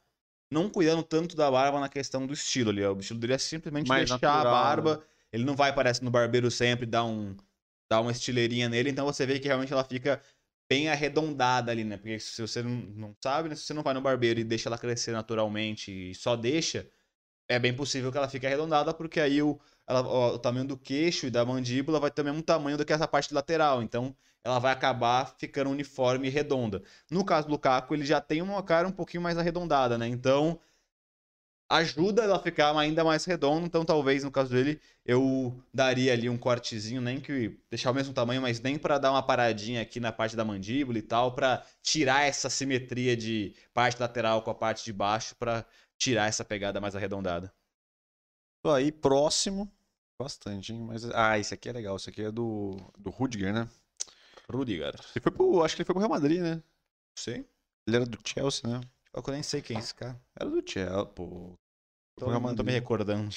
[0.50, 2.84] não cuidando tanto da barba na questão do estilo ali.
[2.84, 4.96] O estilo dele é simplesmente Mais deixar natural, a barba.
[4.98, 5.04] né?
[5.32, 7.36] Ele não vai, parece, no barbeiro sempre dar um
[7.90, 8.90] dar uma estileirinha nele.
[8.90, 10.22] Então você vê que realmente ela fica
[10.70, 11.96] bem arredondada ali, né?
[11.96, 13.54] Porque se você não, não sabe, né?
[13.54, 16.90] Se você não vai no barbeiro e deixa ela crescer naturalmente e só deixa,
[17.48, 20.76] é bem possível que ela fique arredondada, porque aí o, ela- ó, o tamanho do
[20.76, 23.82] queixo e da mandíbula vai ter o mesmo tamanho do que essa parte lateral.
[23.82, 26.82] Então, ela vai acabar ficando uniforme e redonda.
[27.10, 30.06] No caso do Lukaku, ele já tem uma cara um pouquinho mais arredondada, né?
[30.08, 30.60] Então,
[31.70, 33.66] ajuda ela a ficar ainda mais redonda.
[33.66, 38.12] Então, talvez, no caso dele, eu daria ali um cortezinho, nem que deixar o mesmo
[38.14, 41.64] tamanho, mas nem para dar uma paradinha aqui na parte da mandíbula e tal, para
[41.82, 45.64] tirar essa simetria de parte lateral com a parte de baixo, para
[45.98, 47.52] tirar essa pegada mais arredondada.
[48.64, 49.68] Aí, próximo.
[50.20, 50.82] Bastante, hein?
[50.82, 51.96] Mas, ah, esse aqui é legal.
[51.96, 53.68] Esse aqui é do, do Rudiger, né?
[54.50, 54.94] Rudiger.
[55.14, 56.62] Ele foi pro, acho que ele foi pro Real Madrid, né?
[57.16, 57.46] Sei.
[57.86, 58.80] Ele era do Chelsea, né?
[59.14, 60.20] Eu nem sei quem é esse cara.
[60.38, 61.54] Era do Chelsea, pô.
[62.18, 62.74] Tô, Real não tô me Madrid.
[62.74, 63.30] recordando.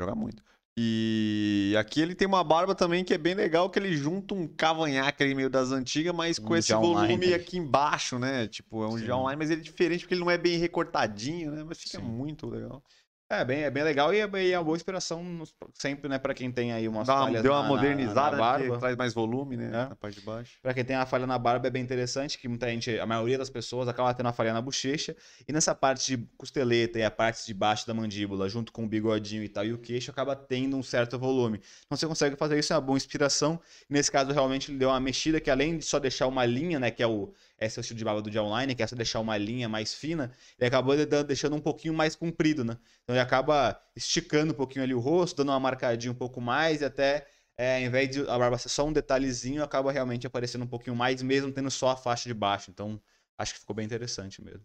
[0.00, 0.42] Joga muito.
[0.78, 4.46] E aqui ele tem uma barba também que é bem legal, que ele junta um
[4.46, 7.34] cavanhaque ali meio das antigas, mas com Um esse já online, volume né?
[7.34, 8.46] aqui embaixo, né?
[8.46, 9.06] Tipo, é um Sim.
[9.06, 11.64] já online, mas ele é diferente porque ele não é bem recortadinho, né?
[11.64, 12.04] Mas fica Sim.
[12.04, 12.82] muito legal.
[13.28, 16.16] É, bem, é bem legal e é, bem- é uma boa inspiração nos- sempre, né,
[16.16, 18.58] pra quem tem aí umas Dá uma, falhas deu uma na- modernizada, na, né?
[18.68, 18.78] Barba.
[18.78, 19.66] traz mais volume, né?
[19.66, 19.70] É.
[19.88, 20.58] Na parte de baixo.
[20.62, 23.36] Pra quem tem uma falha na barba é bem interessante, que muita gente, a maioria
[23.36, 25.16] das pessoas acaba tendo uma falha na bochecha,
[25.48, 28.86] e nessa parte de costeleta e a parte de baixo da mandíbula, junto com o
[28.88, 31.60] bigodinho e tal, e o queixo, acaba tendo um certo volume.
[31.86, 33.60] Então você consegue fazer isso, é uma boa inspiração.
[33.90, 36.92] Nesse caso, realmente, ele deu uma mexida que além de só deixar uma linha, né,
[36.92, 38.94] que é o, esse é o estilo de barba do dia online, que é só
[38.96, 42.76] deixar uma linha mais fina, ele acabou de- deixando um pouquinho mais comprido, né?
[43.02, 46.80] Então ele acaba esticando um pouquinho ali o rosto, dando uma marcadinha um pouco mais,
[46.82, 47.26] e até,
[47.56, 50.96] é, ao invés de a barba ser só um detalhezinho, acaba realmente aparecendo um pouquinho
[50.96, 52.70] mais, mesmo tendo só a faixa de baixo.
[52.70, 53.00] Então,
[53.38, 54.64] acho que ficou bem interessante mesmo.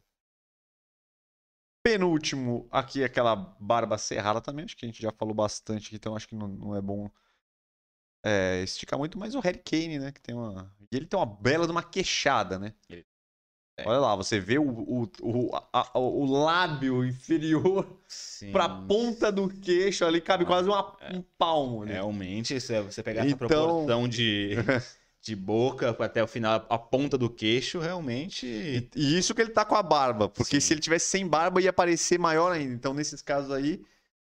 [1.84, 4.66] Penúltimo, aqui aquela barba cerrada também.
[4.66, 7.10] Acho que a gente já falou bastante então acho que não, não é bom
[8.24, 9.18] é, esticar muito.
[9.18, 10.12] Mas o Harry Kane, né?
[10.12, 10.72] Que tem uma.
[10.92, 12.74] E ele tem uma bela de uma queixada, né?
[12.90, 13.06] Ele-
[13.78, 13.88] é.
[13.88, 18.52] Olha lá, você vê o, o, o, a- o lábio inferior Sim.
[18.52, 21.94] pra ponta do queixo ali, cabe Ah, quase uma- um palmo ali.
[21.94, 24.56] Realmente, se você pegar Então- essa proporção de,
[25.22, 28.46] de boca até o final, a ponta do queixo, realmente.
[28.46, 30.68] E, e isso que ele tá com a barba, porque Sim.
[30.68, 32.74] se ele tivesse sem barba ia parecer maior ainda.
[32.74, 33.82] Então, nesses casos aí,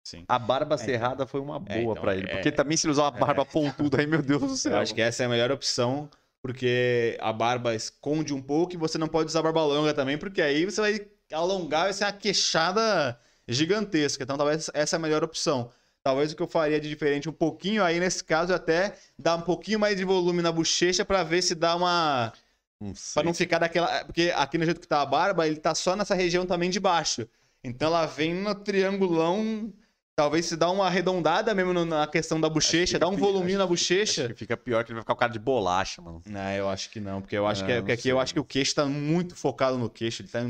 [0.04, 0.24] Sim.
[0.28, 2.28] a barba É, cerrada foi uma boa então, pra ele.
[2.28, 4.72] é- Porque também se ele usar uma barba pontuda aí, meu Deus do céu.
[4.72, 6.10] Eu acho que essa é a melhor opção,
[6.42, 10.42] porque a barba esconde um pouco e você não pode usar barba longa também, porque
[10.42, 14.22] aí você vai alongar, vai ser uma queixada gigantesca.
[14.22, 15.70] Então, talvez essa é a melhor opção.
[16.02, 19.36] Talvez o que eu faria de diferente um pouquinho aí, nesse caso, é até dar
[19.36, 22.30] um pouquinho mais de volume na bochecha pra ver se dá uma.
[22.78, 22.92] Não.
[23.14, 24.04] Pra não ficar daquela.
[24.04, 26.78] Porque aqui no jeito que tá a barba, ele tá só nessa região também de
[26.78, 27.26] baixo.
[27.62, 29.72] Então ela vem no triangulão.
[30.16, 34.28] Talvez se dá uma arredondada mesmo na questão da bochecha, dá um voluminho na bochecha.
[34.28, 36.22] que fica pior que ele vai ficar com cara de bolacha, mano.
[36.24, 38.32] Não, eu acho que não, porque eu acho que, é, não porque aqui eu acho
[38.32, 40.22] que o queixo tá muito focado no queixo.
[40.22, 40.40] Ele tá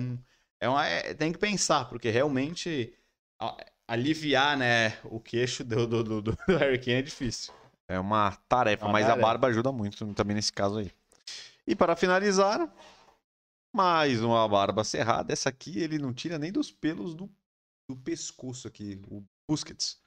[0.61, 2.93] é uma, é- tem que pensar, porque realmente
[3.41, 3.57] a-
[3.89, 7.55] aliviar, né, o queixo do, do, do, do Harry Kane é difícil.
[7.89, 9.27] É uma tarefa, Uma mas a tarefa.
[9.27, 10.93] barba ajuda muito também nesse caso aí.
[11.67, 12.71] E para finalizar,
[13.75, 15.33] mais uma barba cerrada.
[15.33, 17.31] Essa aqui ele não tira nem dos pelos do,
[17.89, 20.01] do pescoço aqui, o Busquets.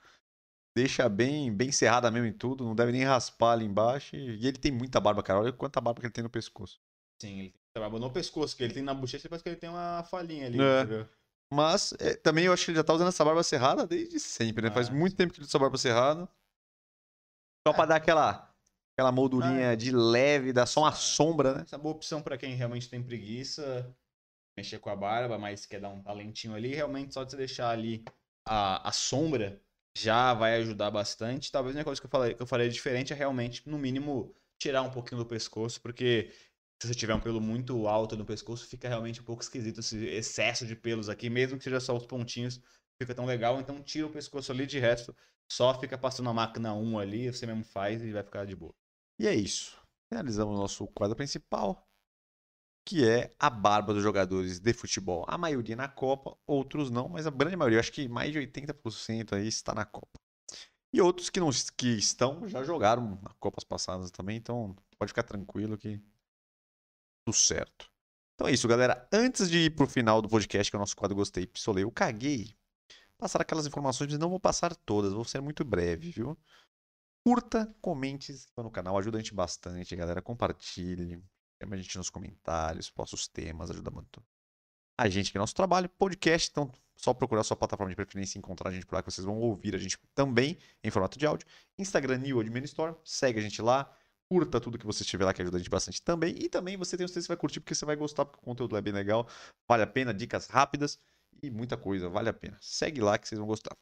[0.75, 4.15] Deixa bem, bem cerrada mesmo em tudo, não deve nem raspar ali embaixo.
[4.15, 5.39] E ele tem muita barba, cara.
[5.39, 6.79] Olha quanta barba que ele tem no pescoço.
[7.19, 9.55] Sim, ele tem essa barba no pescoço, que ele tem na bochecha, parece que ele
[9.55, 10.59] tem uma falhinha ali.
[10.59, 11.09] É.
[11.51, 14.67] Mas é, também eu acho que ele já tá usando essa barba cerrada desde sempre,
[14.67, 14.71] né?
[14.71, 16.29] Faz Ah, muito tempo que ele usa essa barba cerrada.
[17.67, 18.53] Só pra dar aquela,
[18.93, 20.93] aquela moldurinha de leve, dar só uma Ah.
[20.93, 21.61] sombra, né?
[21.63, 23.95] Essa é uma boa opção pra quem realmente tem preguiça,
[24.57, 27.69] mexer com a barba, mas quer dar um talentinho ali, realmente só de você deixar
[27.69, 28.05] ali
[28.47, 29.61] a, a sombra
[29.97, 31.51] já vai ajudar bastante.
[31.51, 34.33] Talvez a única coisa que eu, falei, que eu faria diferente é realmente, no mínimo,
[34.61, 36.31] tirar um pouquinho do pescoço, porque
[36.81, 40.05] se você tiver um pelo muito alto no pescoço, fica realmente um pouco esquisito esse
[40.05, 42.61] excesso de pelos aqui, mesmo que seja só os pontinhos,
[43.01, 43.59] fica tão legal.
[43.59, 45.15] Então tira o pescoço ali, de resto,
[45.51, 48.73] só fica passando a máquina 1 ali, você mesmo faz e vai ficar de boa.
[49.19, 49.75] E é isso.
[50.11, 51.86] Finalizamos o nosso quadro principal,
[52.87, 55.25] que é a barba dos jogadores de futebol.
[55.27, 59.33] A maioria na Copa, outros não, mas a grande maioria, acho que mais de 80%
[59.33, 60.17] aí está na Copa.
[60.93, 65.23] E outros que não que estão já jogaram nas Copas passadas também, então pode ficar
[65.23, 66.01] tranquilo que
[67.25, 67.91] tudo certo.
[68.35, 69.05] Então é isso, galera.
[69.11, 71.91] Antes de ir pro final do podcast, que é o nosso quadro Gostei, Pistolei, eu
[71.91, 72.55] caguei.
[73.17, 76.37] Passar aquelas informações, mas não vou passar todas, vou ser muito breve, viu?
[77.25, 80.21] Curta, comente, no canal, ajuda a gente bastante, galera.
[80.21, 81.21] Compartilhe,
[81.61, 84.23] chama a gente nos comentários, posta os temas, ajuda muito.
[84.97, 88.39] A gente que é nosso trabalho, podcast, então só procurar sua plataforma de preferência e
[88.39, 91.25] encontrar a gente por lá que vocês vão ouvir a gente também em formato de
[91.25, 91.47] áudio.
[91.77, 93.91] Instagram New Admin Store, segue a gente lá,
[94.27, 96.35] curta tudo que você estiver lá que ajuda a gente bastante também.
[96.39, 98.43] E também você tem certeza que você vai curtir porque você vai gostar, porque o
[98.43, 99.27] conteúdo é bem legal,
[99.67, 100.99] vale a pena, dicas rápidas
[101.41, 102.57] e muita coisa, vale a pena.
[102.59, 103.77] Segue lá que vocês vão gostar.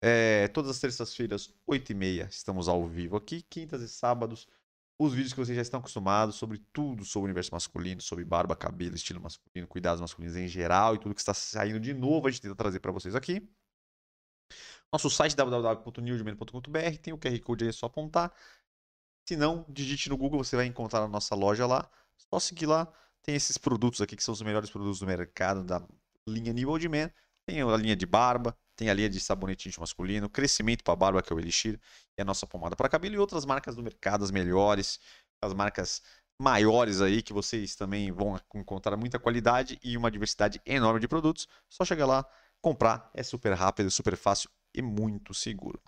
[0.00, 3.42] É, todas as terças-feiras, 8h30, estamos ao vivo aqui.
[3.42, 4.46] Quintas e sábados,
[4.98, 8.56] os vídeos que vocês já estão acostumados sobre tudo sobre o universo masculino, sobre barba,
[8.56, 12.30] cabelo, estilo masculino, cuidados masculinos em geral e tudo que está saindo de novo, a
[12.30, 13.48] gente tenta trazer para vocês aqui.
[14.92, 18.32] Nosso site www.newdman.com.br tem o QR Code aí, é só apontar.
[19.28, 21.88] Se não, digite no Google, você vai encontrar a nossa loja lá.
[22.16, 22.90] Só seguir lá.
[23.22, 25.86] Tem esses produtos aqui que são os melhores produtos do mercado da
[26.26, 27.10] linha New Old Man.
[27.46, 31.32] Tem a linha de barba, tem a linha de sabonete masculino, crescimento para barba, que
[31.32, 31.80] é o Elixir,
[32.16, 35.00] e a nossa pomada para cabelo e outras marcas do mercado, as melhores,
[35.42, 36.00] as marcas
[36.40, 41.48] maiores aí que vocês também vão encontrar muita qualidade e uma diversidade enorme de produtos.
[41.68, 42.24] Só chegar lá,
[42.62, 45.82] comprar, é super rápido, super fácil e muito seguro.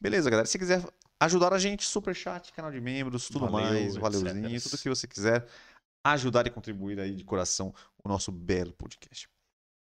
[0.00, 0.46] Beleza, galera?
[0.46, 0.80] Se quiser
[1.18, 4.00] ajudar a gente, super chat, canal de membros, tudo Valeu, mais, etc.
[4.00, 5.44] valeuzinho, tudo que você quiser
[6.04, 7.74] ajudar e contribuir aí de coração
[8.04, 9.28] o nosso belo podcast.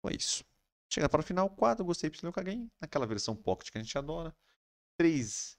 [0.01, 0.50] Então é isso.
[0.93, 4.37] Chega para o final, quadro, gostei, eu caguei, naquela versão pocket que a gente adora.
[4.99, 5.57] Três.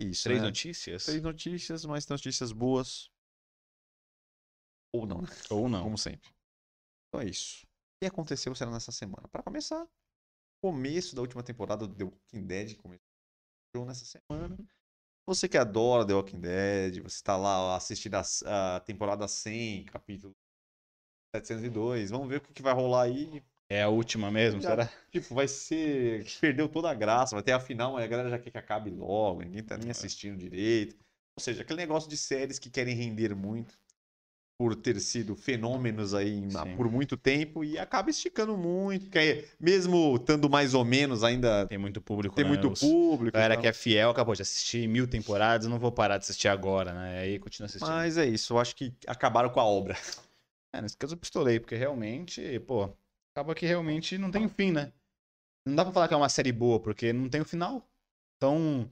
[0.00, 0.46] Isso, Três né?
[0.46, 1.04] notícias?
[1.04, 3.08] Três notícias, mas notícias boas.
[4.92, 5.28] Ou não, né?
[5.50, 5.84] Ou não.
[5.84, 6.28] Como sempre.
[7.08, 7.64] Então é isso.
[7.64, 7.68] O
[8.00, 9.28] que aconteceu será nessa semana?
[9.28, 9.88] Para começar,
[10.60, 14.58] começo da última temporada do The Walking Dead começou nessa semana.
[15.26, 20.34] Você que adora The Walking Dead, você está lá assistindo a, a temporada 100, capítulo
[21.34, 22.10] 702.
[22.10, 23.42] Vamos ver o que, que vai rolar aí.
[23.68, 24.90] É a última mesmo, Já- será?
[25.10, 26.24] Tipo, vai ser.
[26.40, 28.90] Perdeu toda a graça, vai ter a final, mas a galera já quer que acabe
[28.90, 30.94] logo, ninguém tá nem assistindo direito.
[31.38, 33.76] Ou seja, aquele negócio de séries que querem render muito
[34.58, 36.76] por ter sido fenômenos aí em- Sim.
[36.76, 39.10] por muito tempo e acaba esticando muito.
[39.10, 42.48] que aí, mesmo estando mais ou menos, ainda Tem muito público, tem né?
[42.48, 43.36] muito Os- público.
[43.36, 43.62] A galera e tal.
[43.62, 47.18] que é fiel acabou de assistir mil temporadas, não vou parar de assistir agora, né?
[47.18, 47.88] Aí continua assistindo.
[47.90, 49.94] Mas é isso, eu acho que acabaram com a obra.
[50.74, 52.90] É, nesse caso eu pistolei, porque realmente, pô,
[53.36, 54.90] acaba que realmente não tem fim, né?
[55.66, 57.86] Não dá pra falar que é uma série boa, porque não tem o final.
[58.38, 58.88] Então,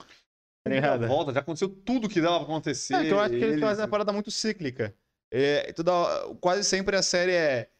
[0.68, 2.95] tá volta, já aconteceu tudo que dava pra acontecer.
[2.95, 4.95] É, que eu acho que eles eles- fazem uma parada muito cíclica.
[5.30, 5.92] É, toda,
[6.40, 7.70] quase sempre a série é.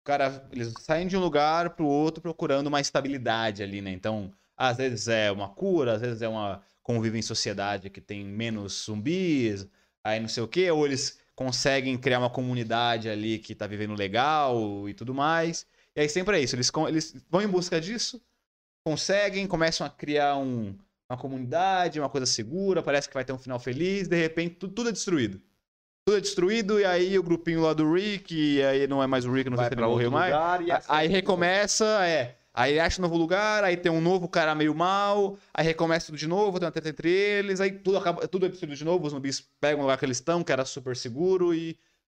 [0.00, 3.90] O cara, eles saem de um lugar pro outro procurando uma estabilidade ali, né?
[3.90, 8.24] Então, às vezes é uma cura, às vezes é uma convívio em sociedade que tem
[8.24, 9.66] menos zumbis,
[10.02, 13.94] aí não sei o quê, ou eles conseguem criar uma comunidade ali que tá vivendo
[13.94, 15.66] legal e tudo mais.
[15.96, 18.20] E aí sempre é isso, eles, eles vão em busca disso,
[18.86, 20.76] conseguem, começam a criar um-
[21.10, 24.68] uma comunidade, uma coisa segura, parece que vai ter um final feliz, de repente tu-
[24.68, 25.40] tudo é destruído.
[26.06, 29.24] Tudo é destruído, e aí o grupinho lá do Rick, e aí não é mais
[29.24, 30.32] o Rick, não sei vai se ele morreu mais.
[30.34, 32.36] lugar A- essa- Aí recomeça, é.
[32.52, 36.18] Aí acha um novo lugar, aí tem um novo cara meio mal, aí recomeça tudo
[36.18, 39.06] de novo, tem uma treta entre eles, aí tudo, acaba, tudo é destruído de novo,
[39.06, 41.76] os zumbis pegam o lugar que eles estão, que era super seguro, e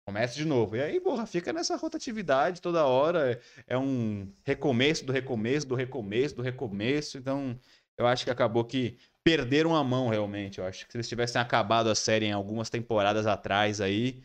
[0.07, 0.75] começa de novo.
[0.75, 3.31] E aí, porra, fica nessa rotatividade toda hora.
[3.31, 7.17] é- É um recomeço do recomeço, do recomeço, do recomeço.
[7.17, 7.59] Então,
[7.97, 10.59] eu acho que acabou que perderam a mão realmente.
[10.59, 14.21] Eu acho que se eles tivessem acabado a série em algumas temporadas atrás aí,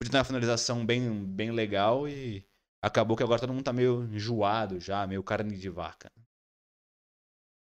[0.00, 2.44] podia ter uma finalização bem, bem legal e
[2.82, 6.10] acabou que agora todo mundo tá meio enjoado já, meio carne de vaca.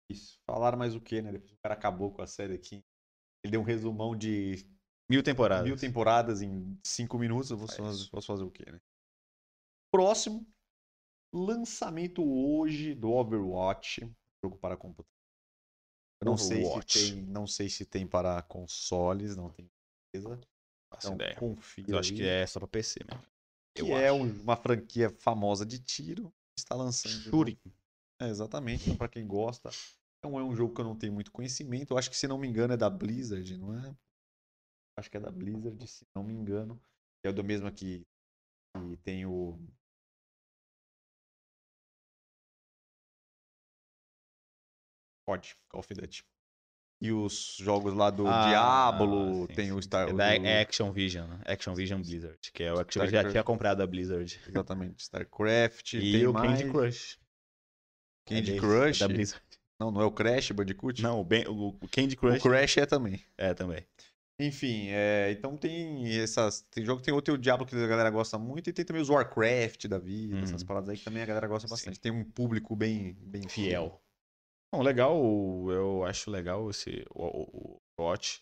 [0.09, 0.39] Isso.
[0.45, 1.31] Falaram mais o quê, né?
[1.31, 2.83] Depois o cara acabou com a série aqui.
[3.43, 4.65] Ele deu um resumão de
[5.11, 5.65] Mil temporadas.
[5.65, 7.51] mil temporadas em cinco minutos.
[7.51, 8.79] Eu vou fazer, posso fazer o quê, né?
[9.91, 10.47] Próximo.
[11.33, 14.09] Lançamento hoje do Overwatch.
[14.43, 15.05] Jogo para computador.
[16.21, 16.81] Eu não sei, se
[17.11, 19.69] tem, não sei se tem para consoles, não tenho
[20.13, 20.39] certeza.
[20.93, 21.35] Faço Então, ideia.
[21.35, 22.17] confia Eu acho aí.
[22.17, 23.23] que é só pra PC mesmo.
[23.75, 24.15] Que eu é acho.
[24.17, 26.31] um- uma franquia famosa de tiro.
[26.57, 27.11] Está lançando.
[27.23, 27.59] Shuri.
[28.21, 28.83] É, exatamente.
[28.83, 29.69] Então, para quem gosta.
[30.19, 31.91] Então é um jogo que eu não tenho muito conhecimento.
[31.93, 33.95] Eu acho que, se não me engano, é da Blizzard, não é?
[35.01, 36.79] Acho que é da Blizzard, se não me engano.
[37.23, 38.05] É do mesmo que,
[38.75, 39.57] que tem o.
[45.27, 46.23] COD, Call of Duty.
[47.01, 49.71] E os jogos lá do Ah, Diablo, sim, tem sim.
[49.71, 51.41] o Star É o da do- Action Vision, né?
[51.47, 53.31] Action Vision Blizzard, que é o Action já StarCraft.
[53.31, 54.39] tinha comprado a Blizzard.
[54.47, 55.93] Exatamente, StarCraft.
[55.93, 56.59] E tem o mais...
[56.61, 57.19] Candy Crush.
[58.27, 59.01] Candy É desse, Crush.
[59.01, 59.43] É da Blizzard.
[59.79, 61.01] Não, não é o Crash Bandicoot?
[61.01, 62.43] Não, o, Ben- o- o Candy o Crush.
[62.43, 63.25] Crash é também.
[63.35, 63.83] É, também.
[64.43, 66.61] Enfim, é, então tem essas.
[66.71, 69.01] Tem jogo tem outro tem o Diablo que a galera gosta muito, e tem também
[69.01, 70.43] os Warcraft da vida, Uhum.
[70.43, 71.73] essas paradas aí que também a galera gosta Sim.
[71.73, 71.99] bastante.
[71.99, 74.01] Tem um público bem, bem Fiel.
[74.73, 75.15] Bom, legal,
[75.69, 78.41] eu acho legal esse o, o, o Watch.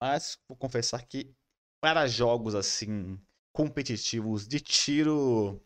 [0.00, 1.34] Mas vou confessar que
[1.82, 3.18] para jogos assim
[3.52, 5.60] competitivos de tiro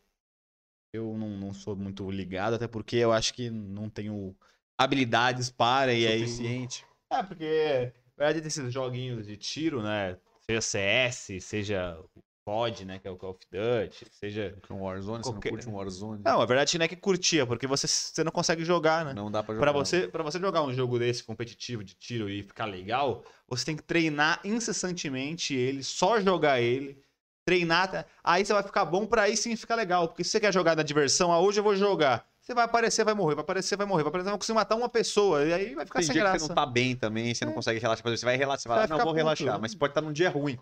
[0.93, 4.35] eu não, não sou muito ligado, até porque eu acho que não tenho
[4.79, 6.85] habilidades para e aí suficiente.
[7.11, 10.15] É, porque na verdade desses joguinhos de tiro, né,
[10.45, 15.23] seja CS, seja o COD, né, que é o Call of Duty, seja Com Warzone,
[15.23, 16.21] Qualquer- você não curte um Warzone?
[16.23, 19.13] Não, a verdade não é que curtia, porque você, você não consegue jogar, né?
[19.13, 19.65] Não dá pra jogar.
[19.65, 23.65] Pra você, pra você jogar um jogo desse competitivo de tiro e ficar legal, você
[23.65, 27.01] tem que treinar incessantemente ele, só jogar ele,
[27.43, 30.07] treinar, aí você vai ficar bom pra aí sim ficar legal.
[30.07, 32.29] Porque se você quer jogar na diversão, ah, hoje eu vou jogar.
[32.51, 34.89] Você vai aparecer, vai morrer, vai aparecer, vai morrer, vai aparecer, vai conseguir matar uma
[34.89, 36.39] pessoa, e aí vai ficar Tem sem dia que graça.
[36.45, 37.55] você não tá bem também, você não É.
[37.55, 38.05] consegue relaxar.
[38.05, 39.53] Exemplo, Você vai relaxar, você vai Vai não, vou relaxar.
[39.53, 39.59] né?
[39.61, 40.59] Mas pode estar num dia ruim.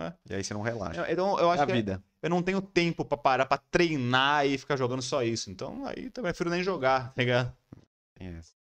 [0.00, 0.14] É.
[0.30, 1.04] E aí você não relaxa.
[1.12, 2.02] Então eu É acho a que vida.
[2.22, 5.50] eu não tenho tempo pra parar pra treinar e ficar jogando só isso.
[5.50, 7.54] Então aí eu prefiro nem jogar, tá ligado?
[8.18, 8.54] Tem essa.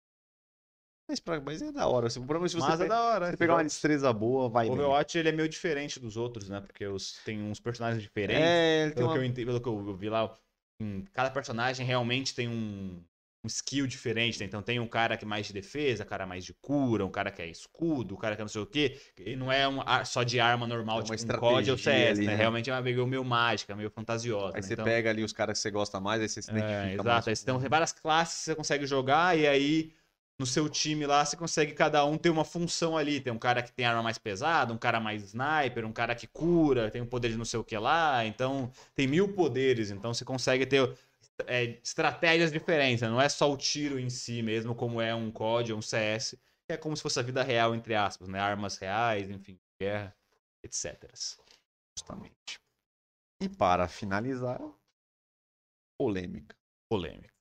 [1.09, 2.07] Mas, mas é da hora.
[2.07, 3.29] O problema é se você, Mas é pe- da hora.
[3.31, 4.79] você pegar uma destreza boa, vai O bem.
[4.79, 6.59] Overwatch ele é meio diferente dos outros, né?
[6.59, 8.43] Porque os, tem uns personagens diferentes.
[8.43, 9.17] É, Pelo, uma...
[9.17, 10.37] que eu, pelo que eu vi lá,
[11.13, 13.01] cada personagem realmente tem um,
[13.43, 14.39] um skill diferente.
[14.39, 14.45] né?
[14.45, 17.09] Então tem um cara que é mais de defesa, um cara mais de cura, um
[17.09, 18.99] cara que é escudo, um cara que é não sei o quê.
[19.17, 22.19] E não é um, só de arma normal, É uma tipo um COD ou CS,
[22.19, 22.25] né?
[22.27, 22.35] né?
[22.35, 24.49] Realmente é uma meio, meio mágica, meio fantasiosa.
[24.55, 24.61] Aí né?
[24.61, 26.81] você Então- pega ali os caras que você gosta mais, aí você se identifica é,
[26.85, 26.99] mais.
[26.99, 27.29] exato.
[27.29, 29.91] Aí você tem várias classes que você consegue jogar, e aí
[30.39, 33.19] no seu time lá você consegue cada um ter uma função ali.
[33.19, 36.27] Tem um cara que tem arma mais pesada, um cara mais sniper, um cara que
[36.27, 38.25] cura, tem um poder de não sei o que lá.
[38.25, 40.95] Então tem mil poderes, então você consegue ter
[41.45, 43.01] é, estratégias diferentes.
[43.01, 43.09] né?
[43.09, 46.31] Não é só o tiro em si mesmo, como é um COD ou um CS.
[46.67, 48.39] que É como se fosse a vida real, entre aspas, né?
[48.39, 50.15] Armas reais, enfim, guerra,
[50.63, 51.11] etc.
[51.97, 52.59] Justamente.
[53.41, 54.61] E para finalizar,
[55.99, 56.55] polêmica.
[56.89, 57.33] Polêmica.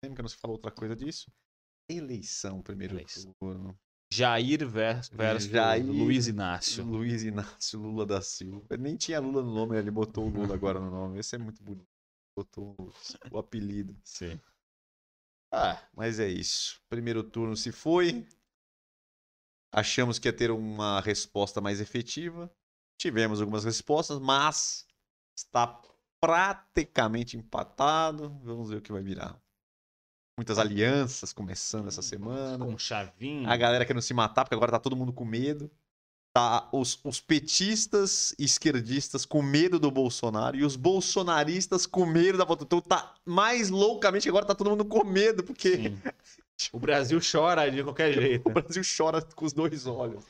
[0.00, 1.30] Polêmica, não se falou outra coisa disso.
[1.88, 3.32] Eleição, primeiro Eleição.
[3.40, 3.78] turno.
[4.12, 6.84] Jair vers- versus Jair- Luiz Inácio.
[6.84, 8.76] Luiz Inácio Lula da Silva.
[8.78, 11.18] Nem tinha Lula no nome, ele botou o Lula agora no nome.
[11.18, 11.86] Esse é muito bonito.
[12.36, 12.74] Botou
[13.30, 13.94] o apelido.
[14.04, 14.40] Sim.
[15.52, 16.80] Ah, mas é isso.
[16.88, 18.26] Primeiro turno se foi.
[19.72, 22.50] Achamos que ia ter uma resposta mais efetiva.
[23.00, 24.86] Tivemos algumas respostas, mas
[25.36, 25.80] está
[26.20, 28.30] praticamente empatado.
[28.42, 29.38] Vamos ver o que vai virar.
[30.38, 32.64] Muitas alianças começando essa semana.
[32.64, 33.50] Com chavinho.
[33.50, 35.68] A galera querendo se matar, porque agora tá todo mundo com medo.
[36.32, 42.44] Tá os, os petistas esquerdistas com medo do Bolsonaro e os bolsonaristas com medo da
[42.44, 42.66] votação.
[42.66, 45.98] Então tá mais loucamente agora tá todo mundo com medo, porque Sim.
[46.72, 48.48] O Brasil chora de qualquer jeito.
[48.48, 50.24] o Brasil chora com os dois olhos.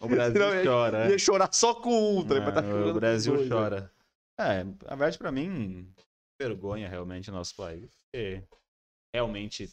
[0.00, 1.10] O Brasil Não, é- chora.
[1.10, 2.34] Ia chorar só com um, tá?
[2.34, 3.48] É, o Brasil né?
[3.48, 3.92] chora.
[4.36, 5.88] É, na verdade, pra mim,
[6.40, 7.88] vergonha realmente o nosso país.
[8.12, 8.42] Porque
[9.14, 9.68] realmente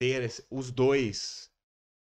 [0.00, 1.50] ter os dois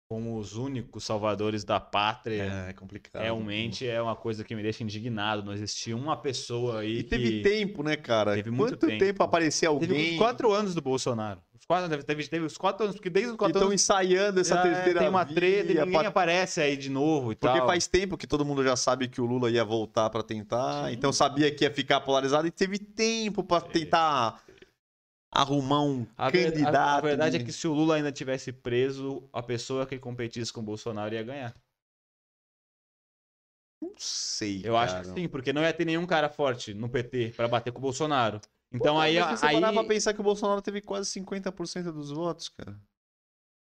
[0.08, 3.22] como os únicos salvadores da pátria É, é complicado.
[3.22, 5.42] realmente é uma coisa que me deixa indignado.
[5.42, 7.08] Não existia uma pessoa aí E que...
[7.08, 8.34] teve tempo, né, cara?
[8.34, 9.22] Teve muito Quanto tempo, tempo.
[9.22, 9.88] aparecer alguém?
[9.88, 11.40] Teve quatro anos do Bolsonaro.
[11.58, 13.82] Os quatro, teve, teve, teve os quatro anos, porque desde os que quatro estão anos
[13.82, 17.36] ensaiando essa já terceira tem uma treta e ninguém pra- aparece aí de novo e
[17.36, 17.66] Porque tal.
[17.66, 20.92] faz tempo que todo mundo já sabe que o Lula ia voltar pra tentar, Sim.
[20.92, 24.42] então sabia que ia ficar polarizado e teve tempo pra tentar
[25.32, 26.76] arrumar um A, ver- a- candidato.
[26.76, 30.52] a verdade de- é que se o Lula ainda tivesse preso, a pessoa que competisse
[30.52, 31.54] com o Bolsonaro ia ganhar.
[33.80, 34.60] Não sei.
[34.64, 35.08] Eu acho cara.
[35.08, 37.82] que sim, porque não ia ter nenhum cara forte no PT pra bater com o
[37.82, 38.40] Bolsonaro.
[38.70, 39.18] Então Pô, aí.
[39.18, 39.60] mas se você aí...
[39.60, 42.78] parar pra pensar que o Bolsonaro teve quase 50% dos votos, cara.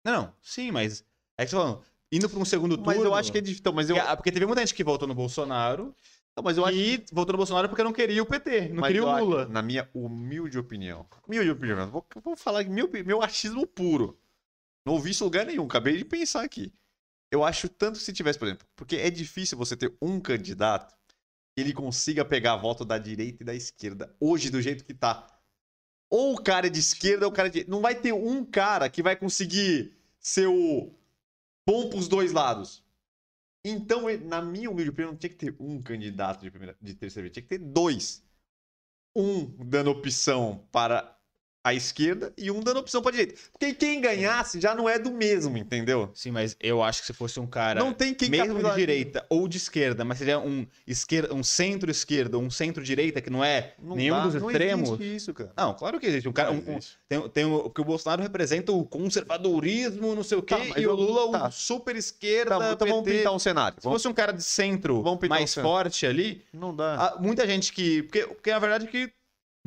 [0.04, 1.04] Não, não, sim, mas.
[1.36, 2.86] É que você tá falando, indo pra um segundo turno.
[2.86, 3.60] Mas eu acho que é difícil.
[3.60, 5.94] Então, mas eu, Porque, porque teve muita gente que votou no Bolsonaro
[6.38, 8.88] não, mas eu acho e votou no Bolsonaro porque não queria o PT, não mas
[8.88, 9.46] queria o acho- Lula.
[9.48, 11.06] na minha humilde opinião.
[11.26, 11.90] Humilde opinião.
[11.90, 14.18] Vou, vou falar meu, meu achismo puro.
[14.86, 15.64] Não ouvi isso em lugar nenhum.
[15.64, 16.72] Acabei de pensar aqui.
[17.30, 20.94] Eu acho tanto que se tivesse, por exemplo, porque é difícil você ter um candidato
[21.54, 24.14] que ele consiga pegar a volta da direita e da esquerda.
[24.20, 25.26] Hoje, do jeito que tá.
[26.10, 27.68] Ou o cara é de esquerda ou o cara é de.
[27.68, 30.90] Não vai ter um cara que vai conseguir ser o
[31.66, 32.82] bom pros dois lados.
[33.68, 37.24] Então, na minha humilde opinião, não tinha que ter um candidato de, primeira, de terceira
[37.24, 38.24] via, tinha que ter dois.
[39.14, 41.17] Um dando opção para
[41.68, 43.38] a esquerda e um dando opção para a direita.
[43.52, 46.10] Porque quem ganhasse já não é do mesmo, entendeu?
[46.14, 47.80] Sim, mas eu acho que se fosse um cara.
[47.80, 52.38] não tem quem mesmo de direita ou de esquerda, mas seja um, esquerda, um centro-esquerda,
[52.38, 54.88] um centro-direita, que não é Não nenhum dá, dos não extremos.
[54.90, 55.52] existe isso, cara.
[55.56, 56.28] Não, claro que existe.
[56.28, 56.98] Um cara, um- Não um- existe.
[57.08, 60.86] tem, tem o, porque o Bolsonaro representa o conservadorismo, não sei o quê, Tá, e
[60.86, 61.48] o Lula tá.
[61.48, 62.58] o super esquerda.
[62.58, 63.76] Tá, então vamos pintar um cenário.
[63.78, 67.16] Se Vamos- fosse um cara de centro mais um forte ali, Não dá.
[67.20, 68.02] muita gente que.
[68.02, 69.12] Porque, porque a verdade é que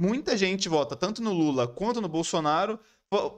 [0.02, 2.80] muita gente vota tanto no Lula quanto no Bolsonaro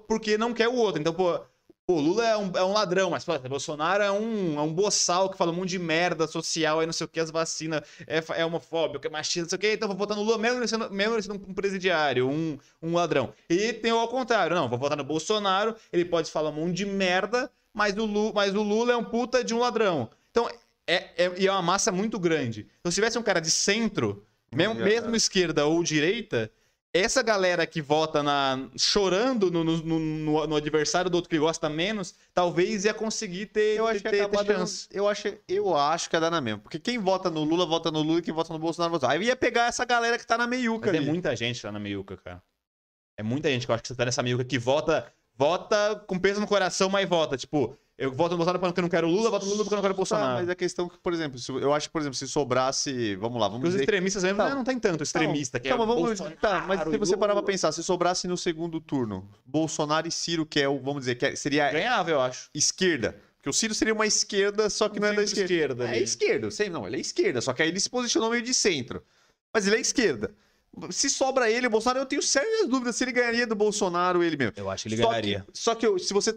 [0.07, 1.01] porque não quer o outro.
[1.01, 1.39] Então, pô.
[1.85, 5.29] O Lula é um, é um ladrão, mas pô, Bolsonaro é um, é um boçal
[5.29, 8.23] que fala um monte de merda social, aí não sei o que, as vacinas, é,
[8.39, 10.89] é homofóbico, é machista, não sei o que, então vou votar no Lula mesmo sendo,
[10.89, 13.33] mesmo sendo um presidiário, um, um ladrão.
[13.49, 16.77] E tem o ao contrário, não, vou votar no Bolsonaro, ele pode falar um monte
[16.77, 20.09] de merda, mas o Lula, mas o Lula é um puta de um ladrão.
[20.31, 20.49] Então,
[20.87, 22.65] é, é, e é uma massa muito grande.
[22.79, 26.51] Então, se tivesse um cara de centro, mesmo, mesmo esquerda ou direita,
[26.95, 31.67] essa galera que vota na chorando no, no, no- no adversário do outro que gosta
[31.67, 34.87] menos, talvez ia conseguir ter, Eu acho que ter, ter acaba dando- chance.
[34.91, 36.59] eu acho, eu acho que ia dar na mesma.
[36.59, 39.09] Porque quem vota no Lula, vota no Lula, e quem vota no Bolsonaro, vota.
[39.09, 41.07] Aí ia pegar essa galera que tá na meiuca Mas é ali.
[41.07, 42.43] muita gente lá na meiuca, cara.
[43.17, 46.19] É muita gente que eu acho que você tá nessa meiuca que vota, vota com
[46.19, 47.35] peso no coração, mas vota.
[47.37, 49.77] Tipo, eu voto no Bolsonaro porque eu não quero Lula, voto no Lula porque eu
[49.77, 50.33] não quero Tá, Bolsonaro.
[50.39, 53.15] mas a questão que, por exemplo, se- eu acho que, por exemplo, se sobrasse.
[53.17, 53.83] Vamos lá, vamos Porque os dizer.
[53.83, 54.49] extremistas mesmo Tá.
[54.49, 57.33] né, não tem tanto extremista, que Tá, é mas vamos, tá, mas se você parar
[57.33, 61.15] pra pensar, se sobrasse no segundo turno, Bolsonaro e Ciro, que é o, vamos dizer,
[61.15, 62.49] que é- seria Ganhava, eu acho.
[62.53, 63.15] esquerda.
[63.37, 65.89] Porque o Ciro seria uma esquerda, só que não é da esquerda.
[65.89, 68.53] É esquerda, sei não, ele é esquerda, só que aí ele se posicionou meio de
[68.53, 69.03] centro.
[69.53, 70.33] Mas ele é esquerda.
[70.89, 74.35] Se sobra ele, o Bolsonaro, eu tenho sérias dúvidas se ele ganharia do Bolsonaro ele
[74.37, 74.53] mesmo.
[74.57, 75.45] Eu acho que ele Só ganharia.
[75.51, 76.35] Que, só que eu- se você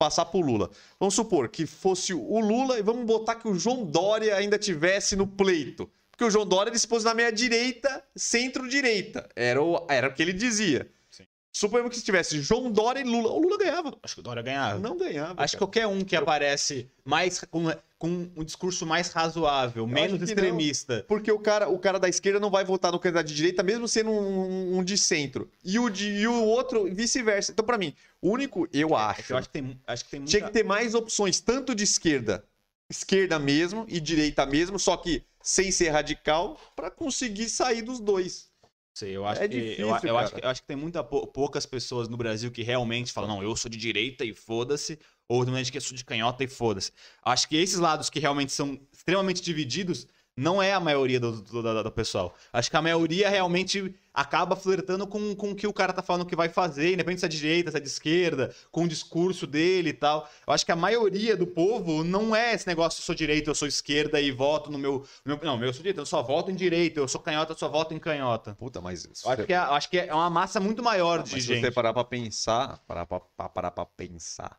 [0.00, 3.84] passar pro Lula, vamos supor que fosse o Lula e vamos botar que o João
[3.84, 5.90] Dória ainda tivesse no pleito.
[6.10, 9.28] Porque o João Dória ele se pôs na meia direita, centro-direita.
[9.36, 10.90] Era o, era o que ele dizia.
[11.52, 13.98] Suponhamos que se tivesse João Dória e Lula, o Lula ganhava.
[14.02, 14.78] Acho que o Dória ganhava.
[14.78, 15.42] Não ganhava.
[15.42, 17.64] Acho que qualquer um que aparece mais com,
[17.98, 21.04] com um discurso mais razoável, menos acho que extremista.
[21.08, 23.88] Porque o cara, o cara da esquerda não vai votar no candidato de direita, mesmo
[23.88, 25.50] sendo um, um de centro.
[25.64, 27.50] E o, de, e o outro vice-versa.
[27.50, 30.10] Então, pra mim, o único, eu É acho, que eu acho que tem, acho que
[30.10, 30.30] tem muita...
[30.30, 32.44] tinha que ter mais opções, tanto de esquerda,
[32.88, 38.49] esquerda mesmo, e direita mesmo, só que sem ser radical, pra conseguir sair dos dois.
[39.00, 41.02] Sei, eu acho, É que, eu, difícil, eu acho que eu acho que tem muita
[41.02, 44.98] pou- poucas pessoas no Brasil que realmente falam, não, eu sou de direita e foda-se,
[45.28, 46.92] ou gente que eu sou de canhota e foda-se.
[47.22, 50.06] Acho que esses lados que realmente são extremamente divididos
[50.36, 52.34] não é a maioria do, do, do- do pessoal.
[52.52, 56.26] Acho que a maioria realmente acaba flertando com, com o que o cara tá falando
[56.26, 59.46] que vai fazer, independente se é de direita, se é de esquerda, com o discurso
[59.46, 60.28] dele e tal.
[60.46, 63.54] Eu acho que a maioria do povo não é esse negócio, eu sou direita, eu
[63.54, 65.04] sou esquerda e voto no meu.
[65.24, 67.58] no meu- não, eu sou direita, eu só voto em direita, eu sou canhota, eu
[67.58, 68.54] só voto em canhota.
[68.58, 69.00] Puta, mas.
[69.12, 71.32] se Eu acho você- que é, acho que é uma massa muito maior Ah, de
[71.32, 71.60] mas se gente.
[71.60, 74.56] você parar pra pensar, parar pra- parar pra pensar.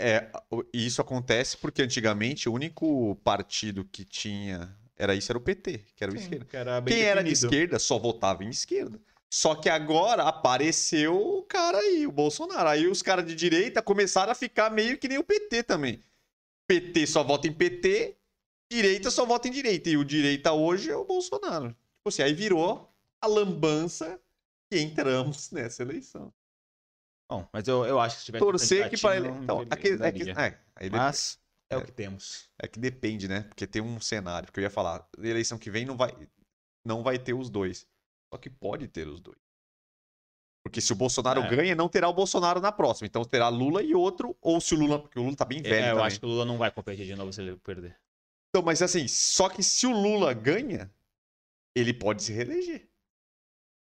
[0.00, 0.30] É,
[0.72, 5.84] e isso acontece porque antigamente o único partido que tinha era isso, era o PT,
[5.96, 6.44] que era o Sim, esquerda.
[6.44, 7.54] que era Quem era de definido.
[7.54, 9.00] esquerda só votava em esquerda.
[9.32, 12.68] Só que agora apareceu o cara aí, o Bolsonaro.
[12.68, 16.00] Aí os caras de direita começaram a ficar meio que nem o PT também.
[16.66, 18.16] PT só vota em PT,
[18.70, 19.88] direita só vota em direita.
[19.88, 21.68] E o direita hoje é o Bolsonaro.
[21.68, 24.20] Tipo assim, aí virou a lambança
[24.70, 26.32] que entramos nessa eleição.
[27.30, 29.28] Bom, mas eu, eu acho que se tivesse Torcer que para ele.
[29.28, 31.38] Então, ele aquele- é, que, é, aí de- Mas
[31.70, 31.78] é, É.
[31.78, 32.50] o que temos.
[32.60, 33.42] é que depende, né?
[33.42, 34.46] Porque tem um cenário.
[34.46, 36.10] Porque eu ia falar, eleição que vem não vai,
[36.84, 37.86] não vai ter os dois.
[38.34, 39.38] Só que pode ter os dois.
[40.64, 41.48] Porque se o Bolsonaro É.
[41.48, 43.06] ganha, não terá o Bolsonaro na próxima.
[43.06, 44.98] Então terá Lula e outro, ou se o Lula.
[45.00, 45.74] Porque o Lula tá bem velho.
[45.74, 46.06] É, eu também.
[46.06, 47.96] acho que o Lula não vai competir de novo se ele perder.
[48.50, 50.92] Então, mas assim, só que se o Lula ganha,
[51.76, 52.88] ele pode se reeleger.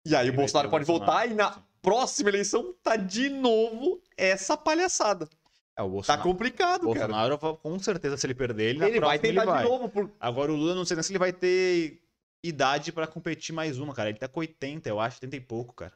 [0.06, 1.62] E aí Ele o Bolsonaro pode Bolsonaro, voltar e na sim.
[1.82, 5.28] Próxima eleição tá de novo essa palhaçada.
[5.76, 6.22] É, o Tá Bolsonaro.
[6.22, 7.06] complicado, cara.
[7.08, 9.62] Bolsonaro, vai- com certeza, se ele perder, ele, Ele vai tentar ele vai.
[9.64, 9.88] de novo.
[9.88, 10.10] Por...
[10.18, 12.00] Agora o Lula, não sei nem se ele vai ter
[12.42, 14.08] idade pra competir mais uma, cara.
[14.08, 15.92] Ele tá com 80, eu acho, 80 e pouco, cara.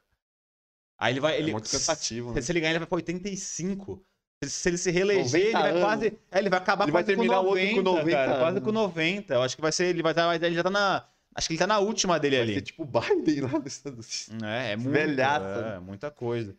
[0.99, 1.37] Aí ele vai.
[1.37, 2.33] Ele, É muito cansativo.
[2.33, 2.41] Né?
[2.41, 4.01] Se ele ganhar, ele vai pra 85.
[4.45, 5.83] Se- Se ele se reeleger, 90 ele vai anos.
[5.83, 6.19] quase.
[6.31, 8.39] É, ele vai acabar Ele vai quase terminar com o outro 90, com 90 cara,
[8.39, 9.35] Quase com 90.
[9.35, 9.87] Eu acho que vai ser.
[9.87, 10.35] Ele vai estar.
[10.35, 11.05] Ele já tá na.
[11.35, 12.55] Acho que ele tá na última dele Vai ali.
[12.55, 14.45] ser tipo Biden lá nos Estados Unidos.
[14.45, 15.65] É, é muito, Velhaço.
[15.65, 16.55] é, muita coisa.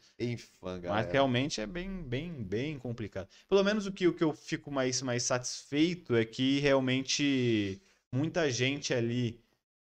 [0.63, 0.89] Galera.
[0.89, 3.27] Mas realmente é bem, bem, bem complicado.
[3.47, 7.79] Pelo menos o que, o que eu fico mais, mais satisfeito é que realmente
[8.11, 9.39] muita gente ali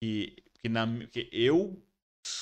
[0.01, 1.81] que, que, na, que eu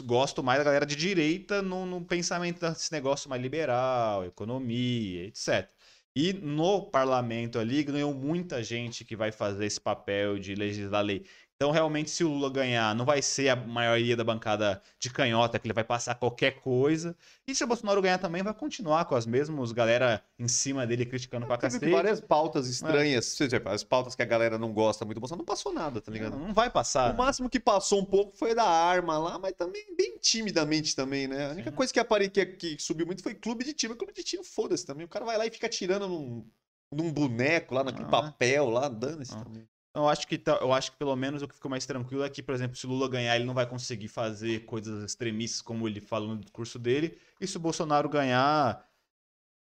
[0.04, 5.68] gosto mais da galera de direita no, no pensamento desse negócio mais liberal, economia, etc.
[6.14, 11.24] E no parlamento ali ganhou muita gente que vai fazer esse papel de legislar lei.
[11.62, 15.60] Então, realmente, se o Lula ganhar, não vai ser a maioria da bancada de canhota,
[15.60, 17.16] que ele vai passar qualquer coisa.
[17.46, 21.06] E se o Bolsonaro ganhar também, vai continuar com as mesmas galera em cima dele
[21.06, 21.88] criticando pra cacete.
[21.88, 23.26] várias pautas estranhas.
[23.26, 26.00] Você vê, As pautas que a galera não gosta muito do Bolsonaro, não passou nada,
[26.00, 26.32] tá ligado?
[26.32, 27.14] Não, não vai passar.
[27.14, 31.28] O máximo que passou um pouco foi da arma lá, mas também bem timidamente também,
[31.28, 31.46] né?
[31.46, 31.76] A única Sim.
[31.76, 32.28] coisa que, apare...
[32.28, 33.94] que, que subiu muito foi clube de tiro.
[33.94, 35.06] Clube de tiro, foda-se também.
[35.06, 36.44] O cara vai lá e fica tirando num,
[36.92, 38.10] num boneco lá, naquele Ah.
[38.10, 39.44] papel lá, dando-se Ah.
[39.44, 39.68] também.
[39.94, 42.30] Eu acho que tá- eu acho que pelo menos o que ficou mais tranquilo é
[42.30, 45.86] que, por exemplo, se o Lula ganhar, ele não vai conseguir fazer coisas extremistas como
[45.86, 47.18] ele falou no discurso dele.
[47.40, 48.88] E se o Bolsonaro ganhar,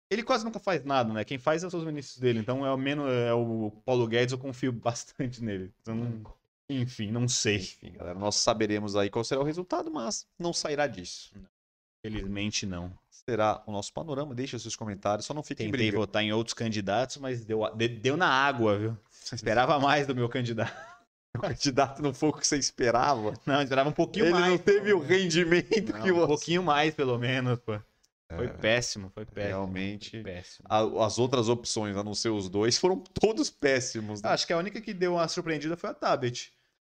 [0.09, 1.25] ele quase nunca faz nada, né?
[1.25, 2.39] Quem faz são os ministros dele.
[2.39, 5.73] Então é o menos é o Paulo Guedes, eu confio bastante nele.
[5.81, 6.23] Então,
[6.69, 7.57] enfim, não sei.
[7.57, 11.33] Enfim, galera, nós saberemos aí qual será o resultado, mas não sairá disso.
[12.03, 12.93] Felizmente não.
[13.11, 14.35] Será o nosso panorama.
[14.35, 15.99] Deixa seus comentários, só não fiquem Tentei brigando.
[16.07, 18.97] votar em outros candidatos, mas deu, de- deu na água, viu?
[19.33, 20.73] Esperava mais do meu candidato.
[21.33, 23.33] O candidato não foi o que você esperava.
[23.47, 24.47] Não, esperava um pouquinho Ele mais.
[24.51, 26.27] não teve o rendimento Não, que Um você.
[26.27, 27.79] pouquinho mais, pelo menos, pô.
[28.35, 29.47] Foi É, péssimo, foi péssimo.
[29.47, 30.11] Realmente.
[30.11, 30.67] Foi péssimo.
[30.69, 34.21] a- as outras opções, a não ser os dois, foram todos péssimos.
[34.21, 34.29] né?
[34.29, 35.95] Acho que a única que deu uma surpreendida foi a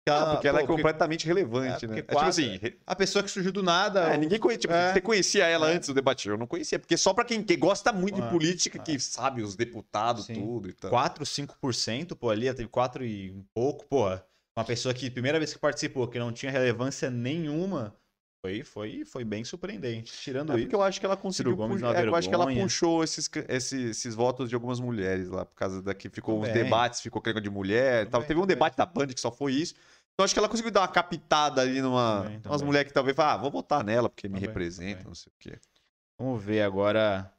[0.09, 1.95] Ah, porque ela é pô, completamente relevante, é, né?
[1.95, 4.01] porque É tipo assim, re- A pessoa que surgiu do nada.
[4.13, 4.59] é, o- ninguém conhecia.
[4.61, 4.93] Tipo, É.
[4.93, 5.75] Você conhecia ela É.
[5.75, 6.27] antes do debate?
[6.29, 8.23] Eu não conhecia, porque só pra quem, quem gosta muito É.
[8.23, 8.81] de política, É.
[8.81, 10.33] que sabe os deputados, Sim.
[10.35, 10.89] tudo e tal.
[10.89, 14.23] 4, 5%, pô, ali, ela teve 4 e um pouco, porra.
[14.57, 17.95] Uma pessoa que, primeira vez que participou, que não tinha relevância nenhuma,
[18.41, 20.11] foi, foi, foi bem surpreendente.
[20.13, 20.63] Tirando É isso.
[20.65, 21.55] porque eu acho que ela conseguiu.
[21.57, 25.43] Gomes é, eu acho que ela puxou esses, esses, esses votos de algumas mulheres lá,
[25.45, 26.63] por causa da que ficou uns Também.
[26.63, 28.07] debates, ficou crego de mulher.
[28.09, 28.23] tal.
[28.23, 29.75] Teve um debate da Band que só foi isso.
[30.19, 32.23] Então acho que ela conseguiu dar uma captada ali numa.
[32.23, 35.07] Também, umas mulheres que talvez falem, ah, vou votar nela, porque me Também, representa, também.
[35.07, 35.57] não sei o quê.
[36.19, 37.31] Vamos ver agora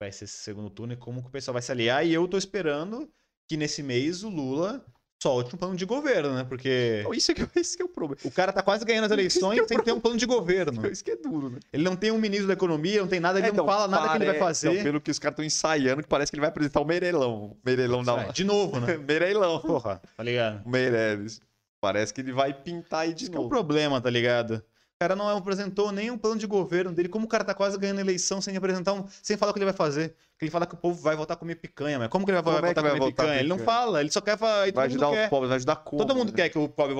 [0.00, 2.06] vai ser esse segundo turno e como que o pessoal vai se aliar.
[2.06, 3.10] E eu tô esperando
[3.48, 4.84] que nesse mês o Lula
[5.20, 6.44] solte um plano de governo, né?
[6.44, 8.20] Porque Então, isso, é que, esse que é o problema.
[8.24, 10.86] o cara tá quase ganhando as eleições sem ter um plano de governo.
[10.86, 11.58] Isso que é duro, né?
[11.72, 13.88] Ele não tem um ministro da economia, não tem nada, ele É, não então, fala
[13.88, 14.70] nada que ele vai fazer.
[14.70, 17.56] então, pelo que os caras estão ensaiando, que parece que ele vai apresentar o Meirelão.
[17.64, 18.26] Meirelão da.
[18.26, 18.94] É, de novo, né?
[19.08, 19.58] Meirelão.
[19.58, 20.64] Porra, tá ligado?
[20.64, 21.40] O Meirelles.
[21.80, 23.54] Parece que ele vai pintar aí de Esse que é o novo.
[23.54, 24.62] problema, tá ligado?
[24.96, 27.10] O cara não apresentou nem um plano de governo dele.
[27.10, 29.04] Como o cara tá quase ganhando eleição sem apresentar um.
[29.22, 30.16] sem falar o que ele vai fazer?
[30.40, 32.54] Ele fala que o povo vai votar a comer picanha, mas como que ele vai
[32.54, 33.40] é que votar a comer picanha?
[33.40, 34.72] Ele não fala, ele só quer falar.
[34.72, 35.24] Vai ajudar quer.
[35.24, 35.98] os pobres, vai ajudar como?
[35.98, 36.36] Todo mundo né?
[36.36, 36.94] quer que o pobre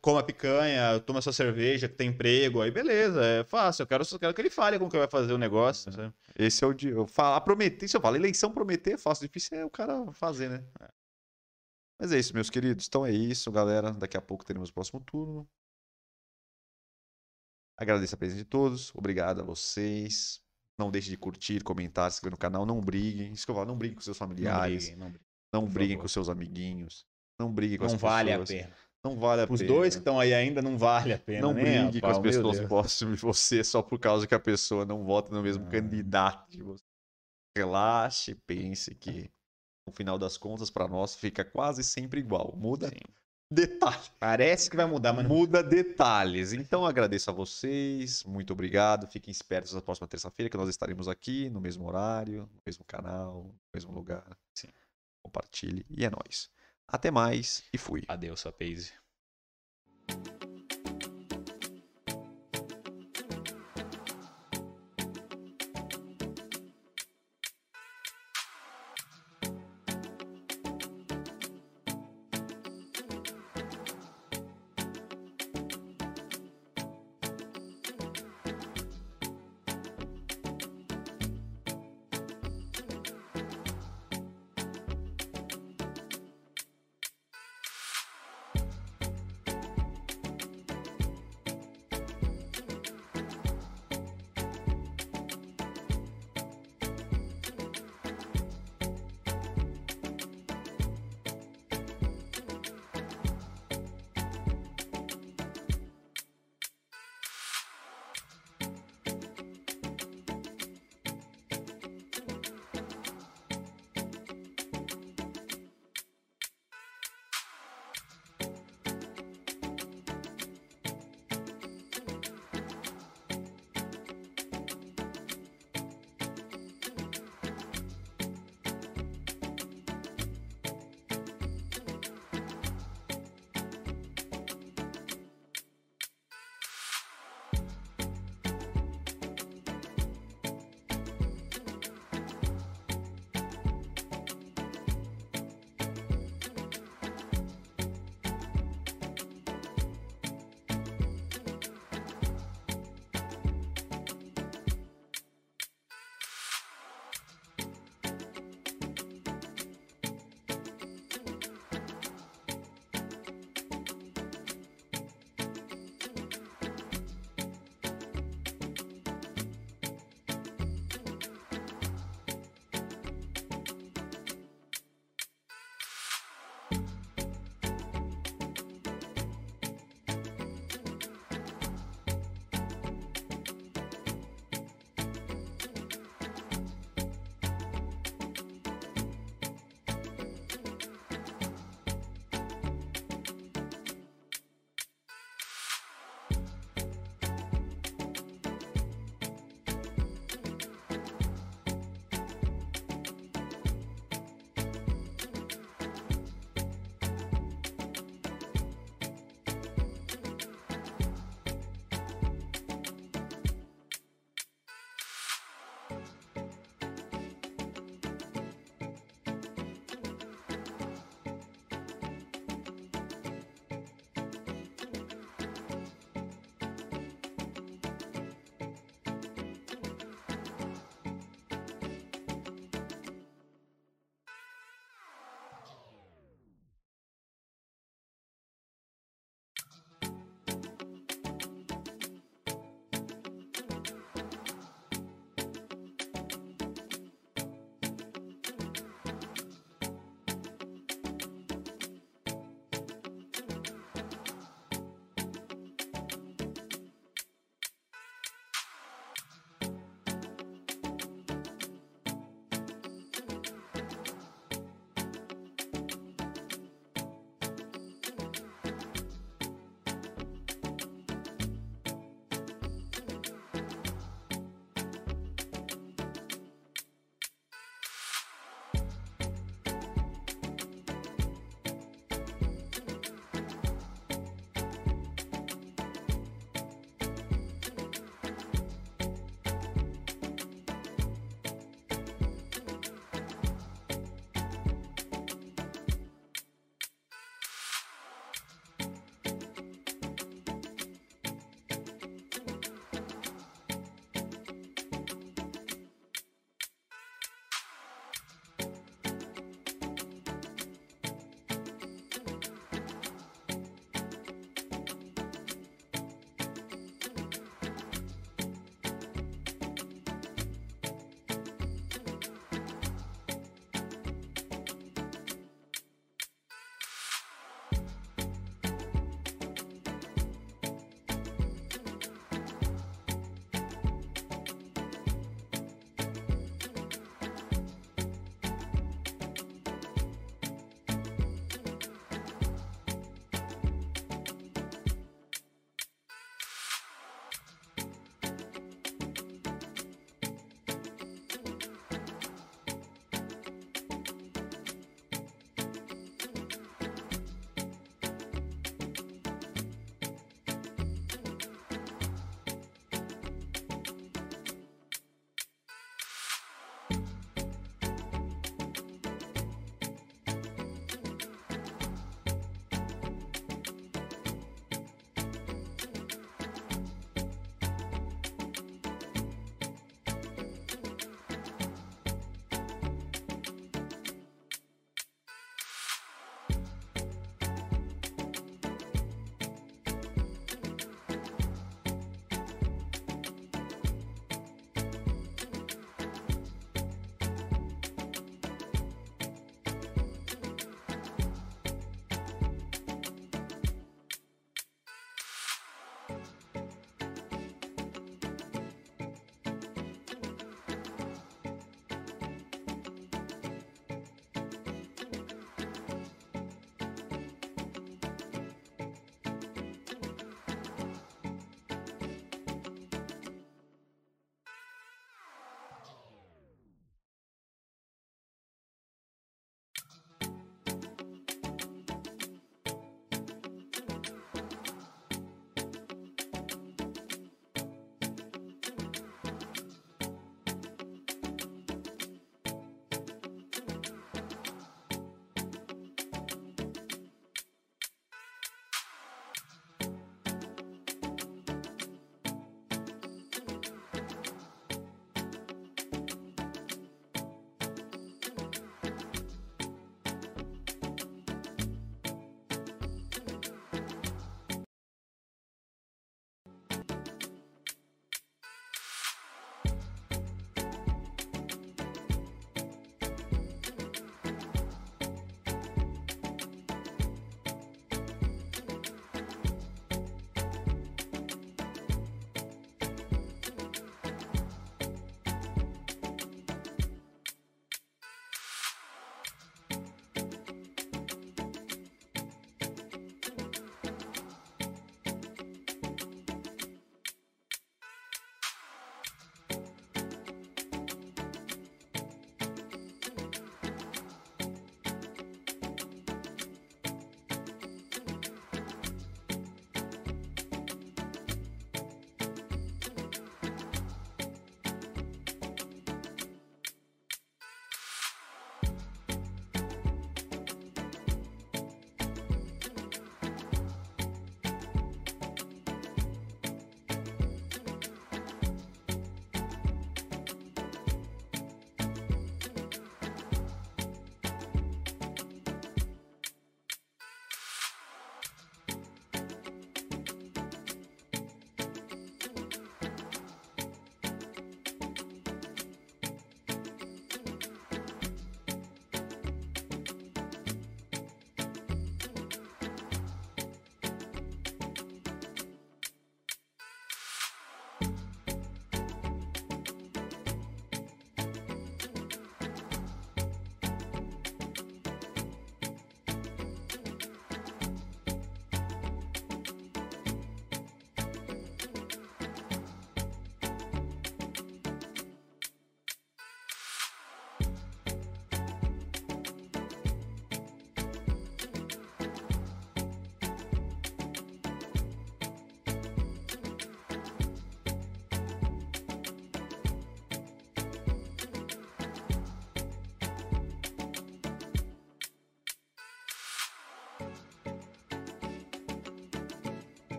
[0.00, 3.82] coma picanha, tome sua cerveja, que tem emprego, aí beleza, é fácil.
[3.82, 5.92] Eu quero, só quero que ele fale como que vai fazer o negócio.
[5.92, 6.14] sabe?
[6.38, 6.92] Esse é o dia.
[6.92, 10.48] Eu falo, prometer, se eu falo, eleição prometer é fácil, difícil é o cara fazer,
[10.48, 10.62] né?
[12.04, 12.86] Mas é isso, meus queridos.
[12.86, 13.90] Então é isso, galera.
[13.90, 15.48] Daqui a pouco teremos o próximo turno.
[17.78, 18.94] Agradeço a presença de todos.
[18.94, 20.38] Obrigado a vocês.
[20.78, 22.66] Não deixe de curtir, comentar, se inscrever no canal.
[22.66, 23.32] Não briguem.
[23.32, 24.84] Isso que eu falo, não briguem com seus Não familiares.
[24.84, 25.26] briguem, não briguem.
[25.54, 26.02] Não briguem favor.
[26.02, 27.06] com seus amiguinhos.
[27.40, 28.60] Não briguem com Não as vale a pessoas.
[28.60, 28.76] pena.
[29.02, 29.72] Não vale a Os pena.
[29.72, 31.40] dois que estão aí ainda não vale a pena.
[31.40, 34.84] Não a brigue com as pessoas próximas de você só por causa que a pessoa
[34.84, 35.70] não vota no mesmo Ah.
[35.70, 36.84] candidato de você.
[37.56, 39.30] Relaxe, pense que
[39.86, 42.54] no final das contas, para nós, fica quase sempre igual.
[42.56, 43.00] Muda Sim.
[43.50, 44.10] detalhes.
[44.18, 46.52] Parece que vai mudar, mas não Muda detalhes.
[46.52, 49.06] Então agradeço a vocês, muito obrigado.
[49.10, 53.44] Fiquem espertos na próxima terça-feira que nós estaremos aqui no mesmo horário, no mesmo canal,
[53.44, 54.36] no mesmo lugar.
[54.54, 54.68] Sim.
[55.22, 56.50] Compartilhe e é nóis.
[56.86, 58.02] Até mais e fui.
[58.08, 59.03] Adeus, Paze.